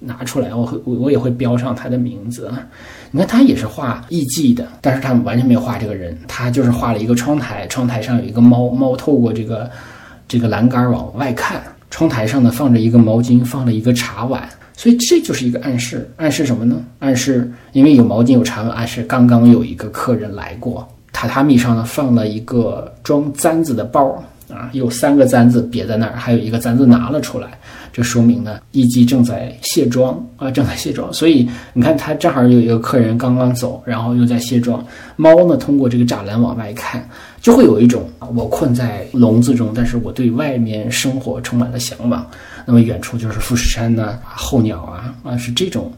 [0.00, 2.66] 拿出来，我会我我也会标上他的名字啊。
[3.10, 9.70] 你看他也是画艺妓的，但是他们完全没有画这个人，他就是画了一个窗台，窗台上有一个猫，猫透过这个
[10.26, 11.62] 这个栏杆往外看。
[11.90, 16.08] 窗台上呢放着一个毛巾，放了一个茶碗，所以这就是一个暗示。
[16.16, 16.82] 暗示什么呢？
[16.98, 20.86] 暗示因为有毛巾有茶碗，暗示刚刚有一个客人来过。
[21.12, 27.58] 榻榻米上呢放了一个装簪子的包，啊，有三个簪子别在那儿，还有一个簪子拿了出来，
[27.96, 31.10] 这说明呢，艺伎正在卸妆啊，正在卸妆。
[31.14, 34.84] 所以你看，他正好有一个客人刚刚走，然后又在卸妆。
[35.16, 37.08] 猫呢，通过这个栅栏往外看，
[37.40, 42.30] 就会有一种我困在笼子中，但是我对外面生活充满了向往。
[42.66, 45.90] 那么远处就是富士山呢，候鸟啊啊，是这种，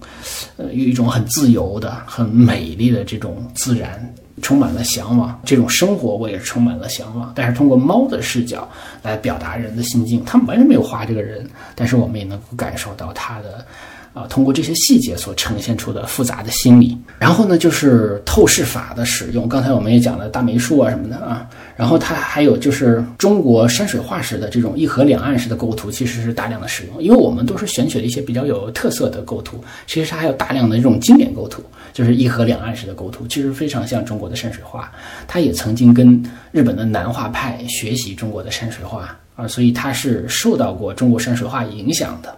[0.56, 4.14] 呃，有一种很自由的、很美丽的这种自然。
[4.40, 7.32] 充满了向往，这种生活我也充满了向往。
[7.34, 8.68] 但是通过猫的视角
[9.02, 13.64] 来表达人的心境，他们完全没有画这个人，但是我们也能够感受到他的。
[14.12, 19.48] 啊，通过这些细节所呈现出的复杂的心理，然后呢，就是透视法的使用。
[19.48, 27.02] 刚才我们也讲了大梅树啊什么的啊，然后它还有就是中国山水画式的这种一河两岸式的构图，其实是大量的使用。
[27.02, 34.90] 因为我们都是选取了一些比较有特色的构图，其实它还有大量的这种经典构图，就是一河两岸式的构图，其实非常像中国的山水画。
[35.28, 42.36] 它也曾经跟日本的南画派学习中国的山水画啊，所以它是受到过中国山水画影响的。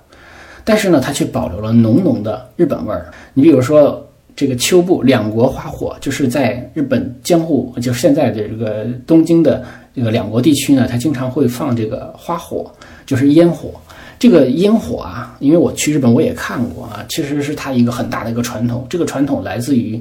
[0.71, 3.11] 但是呢，它却保留了浓浓的日本味儿。
[3.35, 9.65] 你比如说，这个秋部两国花火，就是在日本江户，就是现在的这个东京的
[9.97, 12.71] 这个两国地区呢，它经常会放这个花火，
[13.05, 13.73] 就是烟火。
[14.17, 18.87] 这个烟火啊，因为我去日本我也看过啊，其实是它一个很大的一个传统。
[18.89, 20.01] 这个传统来自于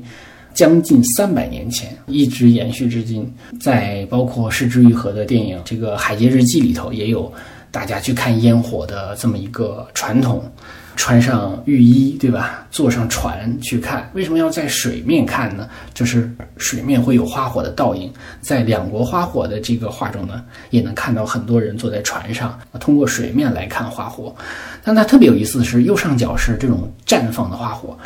[0.53, 3.27] 将近三百年前，一直延续至今。
[3.59, 7.33] 在包括失之愈合的电影《这个海街日记》里头也有。
[7.71, 10.51] 大家去看烟火的这么一个传统，
[10.95, 12.65] 穿上浴衣，对吧？
[12.71, 15.69] 坐上船去看，为什么要在水面看呢？
[15.93, 18.11] 就是水面会有花火的倒影，
[18.41, 24.35] 在两国花火的这个画中呢，也能看到很多人坐在船上，通过水面来看花火。
[24.83, 27.97] 但它特别有意思的是，右上角是这种绽放的花火，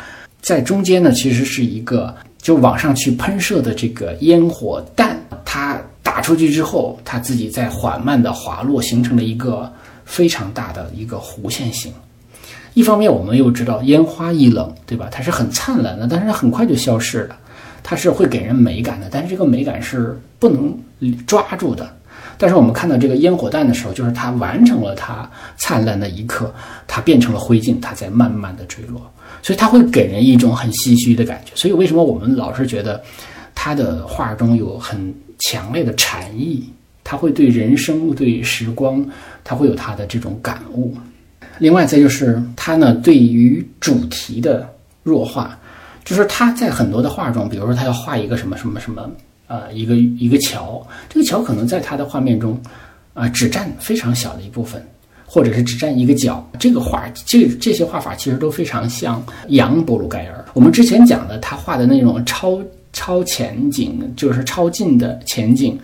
[0.42, 5.80] 在中间呢，其实是一个就往上去喷射的这个烟火弹，它。
[6.04, 9.72] 打出去之后，它自己在缓慢的滑落，形成了一个
[10.04, 11.92] 非常大的一个弧线形。
[12.74, 15.08] 一方面，我们又知道烟花易冷，对吧？
[15.10, 17.36] 它是很灿烂的，但是它很快就消失了。
[17.82, 20.76] 它是会给人美感的，但是这个美感是不能
[21.26, 21.88] 抓住的。
[22.36, 26.52] 但是我们看到这个烟火弹的时候，就是它完成了它灿烂的一刻，
[26.86, 29.00] 它变成了灰烬，它在慢慢的坠落，
[29.42, 31.52] 所以它会给人一种很唏嘘的感觉。
[31.54, 33.02] 所以为什么我们老是觉得
[33.54, 36.68] 他的画中有很强烈的禅意，
[37.02, 39.04] 他会对人生、对时光，
[39.42, 40.94] 他会有他的这种感悟。
[41.58, 44.68] 另外，再就是他呢，对于主题的
[45.02, 45.58] 弱化，
[46.04, 49.08] 就是他在很多的画中，比如说他要画一个什么什么什么，
[49.46, 52.60] 呃，一个一个桥，这个桥可能在他的画面中，
[53.12, 54.84] 啊，只占非常小的一部分，
[55.24, 56.44] 或者是只占一个角。
[56.58, 60.44] 这个画，这这些画法其实都非常像杨·博鲁盖尔。
[60.54, 62.60] 我们之前讲的他画的那种超。
[62.94, 65.78] 超前景就是超近的前景，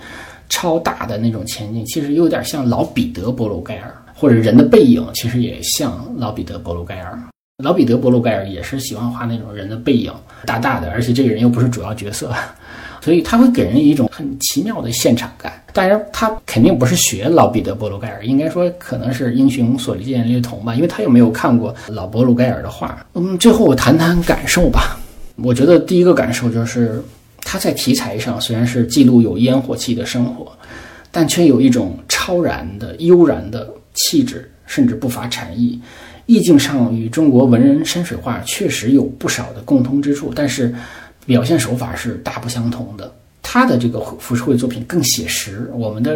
[0.48, 7.18] 超大的那种前景，其实有点像老彼得·博鲁盖尔，或者人的背影，其实也像老彼得·博鲁盖尔。
[7.62, 10.11] 老彼得·博鲁盖尔也是喜欢画那种人的背影，
[10.46, 12.32] 大大的，而且这个人又不是主要角色，
[13.02, 15.52] 所以他会给人一种很奇妙的现场感。
[15.74, 23.04] 当然，他肯定不是学老彼得·博鲁盖尔，应该说可能是英雄所见略同吧，因为他又没有看过老博鲁盖尔的画。
[23.14, 24.98] 嗯，最后我谈谈感受吧。
[25.43, 27.03] 我觉得第一个感受就是，
[27.38, 30.53] 它在题材上虽然是记录有烟火气的生活，
[31.11, 35.80] 但却有一种超然的悠然的气质，甚至不乏禅意。
[36.26, 40.72] 意境上与中国文人山水画确实有不少的共通之处，但是
[41.26, 43.12] 表现手法是大不相同的。
[43.43, 46.14] 他的这个浮世绘作品更写实，我们的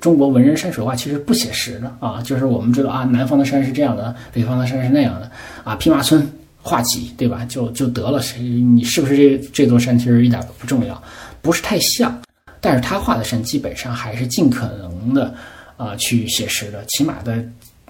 [0.00, 2.20] 中国文人山水画其实不写实的啊。
[2.22, 5.30] 就是我们知道啊，南方的山是这样的，北方的山是那样的
[5.62, 6.26] 啊，匹马村。
[6.66, 7.44] 画几对吧？
[7.44, 8.22] 就就得了。
[8.22, 9.98] 谁你是不是这这座山？
[9.98, 11.00] 其实一点都不重要，
[11.42, 12.18] 不是太像。
[12.58, 15.34] 但是他画的山基本上还是尽可能的
[15.76, 17.44] 啊去写实的，起码的，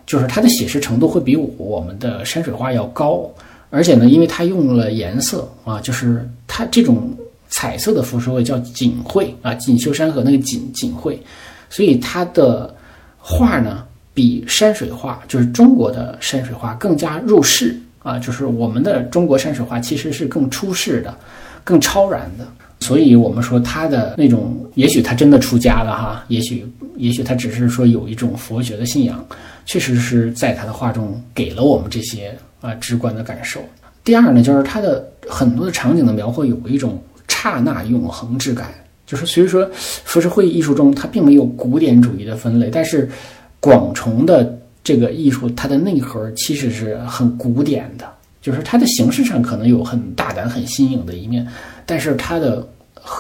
[0.05, 3.31] 就是它的写实程度会比我们的山水画要高。
[3.71, 7.17] 而且呢，因为他用了颜色啊，就是他这种
[7.49, 11.17] 彩色的浮世绘叫锦绘啊，锦绣山河那个锦锦绘，
[11.71, 12.75] 所以他的
[13.19, 17.81] 画呢比山水画，就是中国的山水画更加入世。
[18.05, 21.17] 啊，就是我们的中国山水画其实是更出世的，
[21.65, 22.47] 更超然的，
[22.81, 29.27] 所以我们说他的那种，也许他真的出家了哈，也许也许他只是说有一种佛学的信仰，
[29.65, 33.59] 确实是在他的画中给了我们这些啊直观的感受。
[34.05, 38.69] 第二呢，就是他的很多的场景的描绘有一种刹那永恒之感，
[39.07, 43.09] 就是所以说浮世绘艺术中它并没有古典主义的分类，但是
[43.61, 44.59] 广重的。
[44.85, 48.07] 这个艺术它的内核其实是很古典的，
[48.41, 51.45] 就是它的形式上可能有很大胆、很新颖的一面，
[51.87, 52.69] 但是它的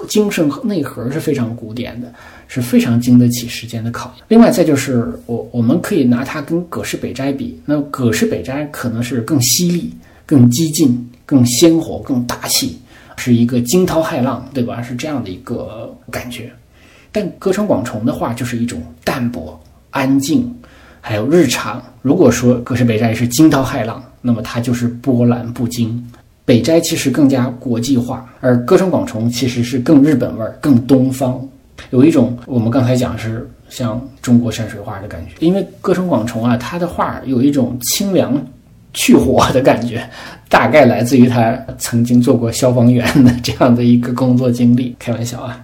[0.06, 2.12] 精神内核是非常古典的，
[2.48, 4.24] 是非常经得起时间的考验。
[4.28, 9.92] 另外，再就是我我们可以拿它跟葛饰北斋比，那葛饰北斋可能是更犀利、
[10.24, 12.78] 更激进、更鲜活、更大气，
[13.16, 14.82] 是一个惊涛骇浪，对吧？
[14.82, 16.52] 是这样的一个感觉。
[17.12, 19.58] 但歌川广重的话就是一种淡泊、
[19.90, 20.52] 安静，
[21.07, 21.82] 还有日常。
[22.00, 26.02] 如果说葛饰北斋是惊涛骇浪，那么它就是波澜不惊。
[26.46, 31.38] 北斋其实更加国际化，而歌声广重其实是更日本味儿、更东方，
[31.90, 35.32] 有一种我们刚才讲是像中国山水画的感觉。
[35.40, 38.42] 因为歌声广重啊，他的画有一种清凉、
[38.94, 40.09] 去火的感觉，
[40.48, 44.96] 大概来自于他曾经做过消防员的这样的一个工作经历。
[44.98, 45.62] 开玩笑啊，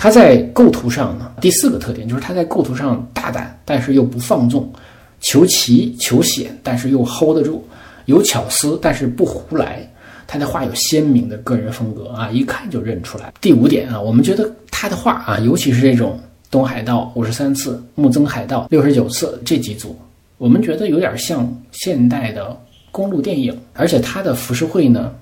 [0.00, 4.72] 他在构图上呢，第四个特点就是他在构图上大胆，但是又不放纵，
[5.20, 7.66] 求奇求险，但是又 hold 得住，
[8.04, 9.86] 有巧思，但是不胡来。
[10.24, 13.32] 他的画有鲜明的个人风格啊，一看就认出来。
[13.40, 16.20] 第五点啊，我们觉得他的画啊，尤其是这种
[16.50, 19.98] 东海道五十三次、木曾海道六十九次这几组，
[20.36, 22.56] 我们觉得有点像现代的
[22.92, 23.58] 公路电影。
[23.72, 25.12] 而且他的浮世绘呢，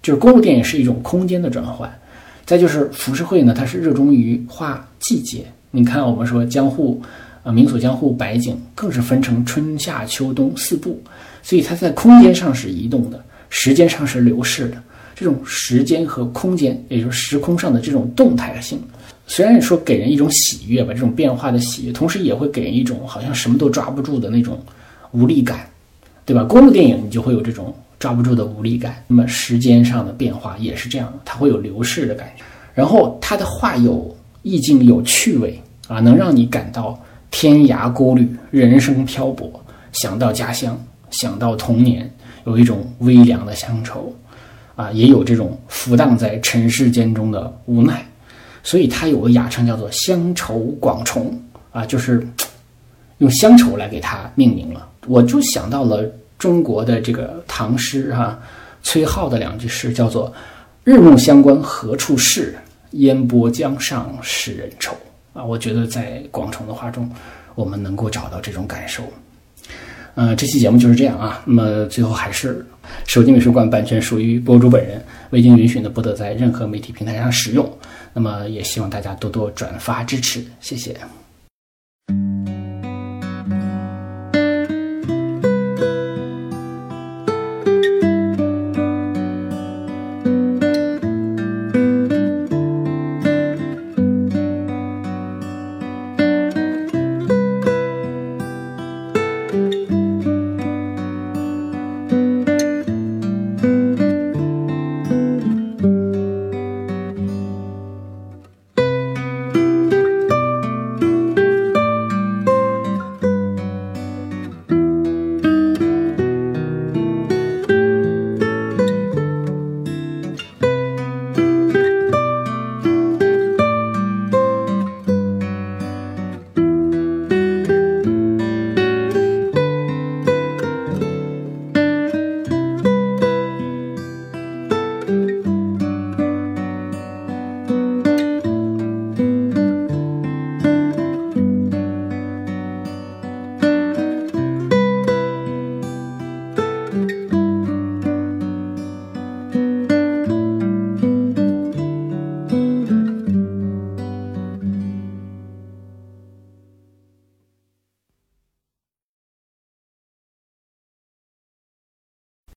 [0.00, 1.92] 就是公路电影是一种空间的转换，
[2.44, 5.44] 再就是浮世绘呢，它是热衷于画季节。
[5.70, 7.00] 你看，我们说江户
[7.42, 11.00] 啊，民所江户百景更是分成春夏秋冬四部，
[11.42, 13.24] 所以它在空间上是移动的。
[13.48, 14.82] 时间上是流逝的，
[15.14, 18.80] 这种时间和空间，也就是时空上的这种动态性，
[19.26, 24.58] 虽然说给人一种喜悦吧，这种变化的喜悦，同时也会给人一种好像什么都抓不住的那种
[25.10, 25.68] 无力感，
[26.24, 26.44] 对吧？
[26.44, 28.96] 公路电影你就会有这种抓不住的无力感。
[29.06, 32.42] 那么时间上的变化也是这样，它会有流逝的感觉。
[32.74, 37.00] 然后他的画有意境、有趣味啊，能让你感到
[37.30, 39.48] 天涯孤旅、人生漂泊，
[39.92, 40.76] 想到家乡，
[41.10, 42.10] 想到童年。
[42.44, 44.12] 有一种微凉的乡愁，
[44.74, 48.04] 啊，也有这种浮荡在尘世间中的无奈，
[48.64, 51.40] 所以他有个雅称叫做“乡愁广虫”，
[51.70, 52.26] 啊，就是
[53.18, 54.88] 用乡愁来给他命名了。
[55.06, 56.04] 我就想到了
[56.42, 58.36] 中国的这个唐诗哈，
[58.82, 60.32] 崔颢的两句诗，叫做
[60.82, 62.52] “日暮乡关何处是，
[62.90, 64.92] 烟波江上使人愁”。
[65.34, 67.08] 啊，我觉得在广重的画中，
[67.54, 69.04] 我们能够找到这种感受。
[70.16, 71.40] 呃，这期节目就是这样啊。
[71.44, 72.66] 那么最后还是，
[73.06, 77.78] 手机美术馆版权属于博主本人，未经允许呢，不得在任何媒体平台上使用。
[78.12, 80.96] 那么也希望大家多多转发支持，谢谢。